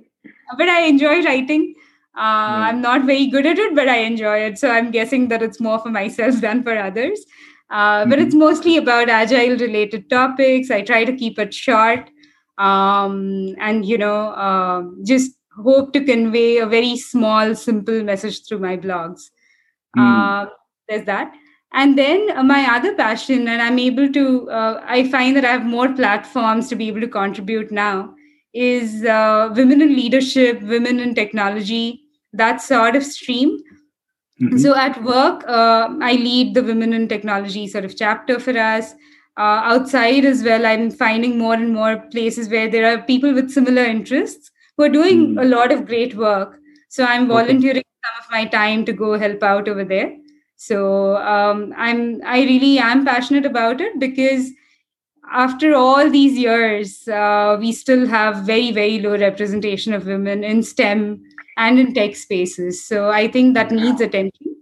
but 0.57 0.69
I 0.69 0.81
enjoy 0.85 1.23
writing. 1.23 1.75
Mm. 2.17 2.21
I'm 2.21 2.81
not 2.81 3.05
very 3.05 3.27
good 3.27 3.45
at 3.45 3.59
it, 3.59 3.75
but 3.75 3.87
I 3.87 3.97
enjoy 3.97 4.39
it. 4.39 4.57
So 4.57 4.71
I'm 4.71 4.89
guessing 4.89 5.27
that 5.27 5.43
it's 5.43 5.59
more 5.59 5.77
for 5.77 5.89
myself 5.89 6.35
than 6.41 6.63
for 6.63 6.75
others. 6.75 7.23
Mm-hmm. 7.71 8.09
But 8.09 8.17
it's 8.17 8.29
mm-hmm. 8.29 8.39
mostly 8.39 8.77
about 8.77 9.09
agile 9.09 9.55
related 9.57 10.09
topics. 10.09 10.71
I 10.71 10.81
try 10.81 11.05
to 11.05 11.15
keep 11.15 11.37
it 11.37 11.53
short, 11.53 12.09
um, 12.57 13.55
and 13.59 13.85
you 13.85 13.99
know, 13.99 14.95
just 15.05 15.38
hope 15.61 15.93
to 15.93 16.03
convey 16.03 16.57
a 16.57 16.65
very 16.65 16.97
small, 16.97 17.55
simple 17.55 18.03
message 18.03 18.45
through 18.45 18.59
my 18.59 18.77
blogs. 18.77 19.29
Mm. 19.97 20.45
Uh, 20.45 20.49
there's 20.87 21.05
that. 21.05 21.33
And 21.73 21.97
then 21.97 22.35
uh, 22.35 22.43
my 22.43 22.65
other 22.75 22.95
passion, 22.95 23.47
and 23.47 23.61
I'm 23.61 23.77
able 23.77 24.11
to, 24.11 24.49
uh, 24.49 24.83
I 24.85 25.07
find 25.09 25.35
that 25.35 25.45
I 25.45 25.51
have 25.51 25.65
more 25.65 25.93
platforms 25.93 26.67
to 26.69 26.75
be 26.75 26.87
able 26.87 27.01
to 27.01 27.07
contribute 27.07 27.71
now, 27.71 28.13
is 28.53 29.05
uh, 29.05 29.53
women 29.55 29.81
in 29.81 29.95
leadership, 29.95 30.61
women 30.63 30.99
in 30.99 31.13
technology, 31.13 32.01
that 32.33 32.61
sort 32.61 32.95
of 32.95 33.03
stream. 33.03 33.59
Mm-hmm. 34.41 34.57
So 34.57 34.75
at 34.75 35.03
work, 35.03 35.43
uh, 35.47 35.89
I 36.01 36.13
lead 36.13 36.53
the 36.53 36.63
Women 36.63 36.93
in 36.93 37.07
Technology 37.07 37.67
sort 37.67 37.85
of 37.85 37.95
chapter 37.95 38.39
for 38.39 38.57
us. 38.57 38.93
Uh, 39.37 39.61
outside 39.63 40.25
as 40.25 40.43
well, 40.43 40.65
I'm 40.65 40.89
finding 40.89 41.37
more 41.37 41.53
and 41.53 41.73
more 41.73 41.97
places 42.11 42.49
where 42.49 42.69
there 42.69 42.91
are 42.91 43.03
people 43.03 43.33
with 43.33 43.51
similar 43.51 43.83
interests 43.83 44.49
who 44.79 44.85
are 44.85 44.89
doing 44.89 45.35
mm. 45.35 45.41
a 45.41 45.45
lot 45.45 45.73
of 45.73 45.85
great 45.85 46.15
work. 46.15 46.57
So 46.87 47.03
I'm 47.03 47.27
volunteering 47.27 47.83
okay. 47.83 47.97
some 48.05 48.23
of 48.23 48.31
my 48.31 48.45
time 48.45 48.85
to 48.85 48.93
go 48.93 49.19
help 49.19 49.43
out 49.43 49.67
over 49.67 49.83
there. 49.83 50.15
So 50.55 51.17
um, 51.17 51.73
I'm 51.75 52.21
I 52.25 52.43
really 52.43 52.79
am 52.79 53.03
passionate 53.03 53.45
about 53.45 53.81
it 53.81 53.99
because 53.99 54.51
after 55.31 55.75
all 55.75 56.09
these 56.09 56.37
years, 56.37 57.07
uh, 57.09 57.57
we 57.59 57.73
still 57.73 58.07
have 58.07 58.45
very 58.45 58.71
very 58.71 58.99
low 58.99 59.17
representation 59.17 59.93
of 59.93 60.05
women 60.05 60.45
in 60.45 60.63
STEM 60.63 61.23
and 61.57 61.77
in 61.77 61.93
tech 61.93 62.15
spaces. 62.15 62.81
So 62.83 63.09
I 63.09 63.27
think 63.27 63.55
that 63.55 63.71
needs 63.71 63.99
attention. 63.99 64.55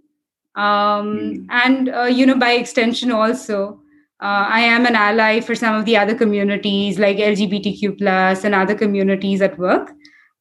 Um, 0.56 0.64
mm. 0.64 1.46
And 1.50 1.90
uh, 1.90 2.10
you 2.20 2.26
know, 2.26 2.38
by 2.38 2.52
extension, 2.52 3.12
also. 3.12 3.82
Uh, 4.20 4.46
I 4.50 4.60
am 4.62 4.84
an 4.84 4.96
ally 4.96 5.40
for 5.40 5.54
some 5.54 5.76
of 5.76 5.84
the 5.84 5.96
other 5.96 6.12
communities 6.12 6.98
like 6.98 7.18
LGBTQ 7.18 7.98
plus 7.98 8.42
and 8.42 8.52
other 8.52 8.74
communities 8.74 9.40
at 9.40 9.56
work. 9.56 9.92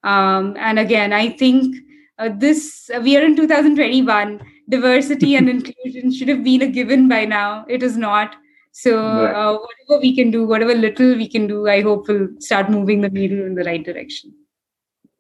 Um, 0.07 0.55
and 0.57 0.79
again, 0.79 1.13
I 1.13 1.29
think 1.29 1.75
uh, 2.17 2.29
this 2.33 2.89
uh, 2.93 3.01
we 3.01 3.17
are 3.17 3.23
in 3.23 3.35
2021. 3.35 4.39
Diversity 4.69 5.35
and 5.35 5.49
inclusion 5.55 6.11
should 6.11 6.27
have 6.27 6.43
been 6.43 6.61
a 6.61 6.67
given 6.67 7.07
by 7.09 7.25
now. 7.25 7.65
It 7.67 7.83
is 7.83 7.97
not. 7.97 8.35
So 8.71 8.97
uh, 8.99 9.57
whatever 9.57 10.01
we 10.01 10.15
can 10.15 10.29
do, 10.29 10.45
whatever 10.45 10.75
little 10.75 11.15
we 11.15 11.27
can 11.27 11.47
do, 11.47 11.67
I 11.67 11.81
hope 11.81 12.07
will 12.07 12.27
start 12.39 12.69
moving 12.69 13.01
the 13.01 13.09
needle 13.09 13.45
in 13.45 13.55
the 13.55 13.63
right 13.63 13.83
direction. 13.83 14.33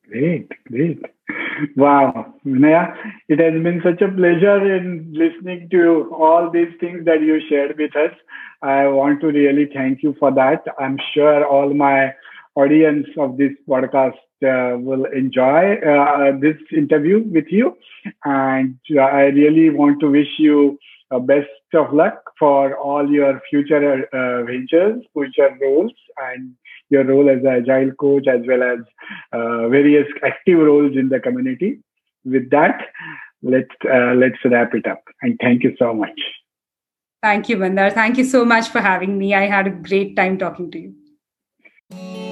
Great, 0.07 0.51
great. 0.67 1.01
Wow, 1.75 2.35
Vinaya, 2.45 2.95
it 3.27 3.39
has 3.39 3.61
been 3.63 3.81
such 3.83 4.01
a 4.01 4.11
pleasure 4.11 4.75
in 4.75 5.11
listening 5.11 5.67
to 5.71 6.13
all 6.13 6.51
these 6.51 6.73
things 6.79 7.03
that 7.05 7.21
you 7.21 7.41
shared 7.49 7.77
with 7.77 7.95
us. 7.95 8.13
I 8.61 8.87
want 8.87 9.21
to 9.21 9.27
really 9.27 9.65
thank 9.73 10.03
you 10.03 10.15
for 10.19 10.31
that. 10.31 10.63
I'm 10.79 10.99
sure 11.13 11.43
all 11.43 11.73
my 11.73 12.13
audience 12.55 13.07
of 13.17 13.37
this 13.37 13.53
podcast 13.67 14.19
uh, 14.43 14.77
will 14.77 15.05
enjoy 15.05 15.75
uh, 15.75 16.31
this 16.39 16.57
interview 16.75 17.23
with 17.23 17.45
you. 17.49 17.77
And 18.25 18.77
uh, 18.95 19.01
I 19.01 19.23
really 19.23 19.69
want 19.69 19.99
to 20.01 20.11
wish 20.11 20.27
you 20.37 20.77
uh, 21.11 21.19
best 21.19 21.47
of 21.73 21.93
luck 21.93 22.21
for 22.37 22.77
all 22.77 23.09
your 23.09 23.41
future 23.49 24.05
uh, 24.13 24.43
ventures, 24.43 25.03
future 25.13 25.57
roles, 25.61 25.91
and 26.31 26.53
your 26.89 27.03
role 27.03 27.29
as 27.29 27.39
an 27.39 27.47
agile 27.47 27.91
coach, 27.99 28.27
as 28.27 28.41
well 28.47 28.63
as 28.63 28.79
uh, 29.33 29.67
various 29.69 30.07
active 30.23 30.59
roles 30.59 30.95
in 30.95 31.09
the 31.09 31.19
community. 31.19 31.79
With 32.25 32.49
that, 32.51 32.87
let's 33.41 33.75
let's 33.83 34.37
wrap 34.45 34.75
it 34.75 34.85
up. 34.85 35.01
And 35.21 35.37
thank 35.41 35.63
you 35.63 35.75
so 35.79 35.93
much. 35.93 36.19
Thank 37.23 37.49
you, 37.49 37.57
Mandar. 37.57 37.91
Thank 37.91 38.17
you 38.17 38.23
so 38.23 38.45
much 38.45 38.69
for 38.69 38.81
having 38.81 39.17
me. 39.17 39.33
I 39.33 39.47
had 39.47 39.67
a 39.67 39.71
great 39.71 40.15
time 40.15 40.37
talking 40.37 40.71
to 40.71 40.79
you. 40.79 42.26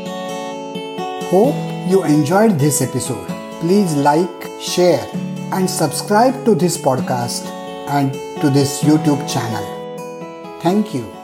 Hope 1.31 1.55
you 1.89 2.03
enjoyed 2.03 2.59
this 2.59 2.81
episode. 2.81 3.27
Please 3.59 3.95
like, 3.95 4.29
share, 4.61 5.09
and 5.51 5.67
subscribe 5.67 6.45
to 6.45 6.53
this 6.53 6.77
podcast 6.77 7.45
and 7.89 8.13
to 8.41 8.49
this 8.51 8.83
YouTube 8.83 9.27
channel. 9.27 9.65
Thank 10.61 10.93
you. 10.93 11.14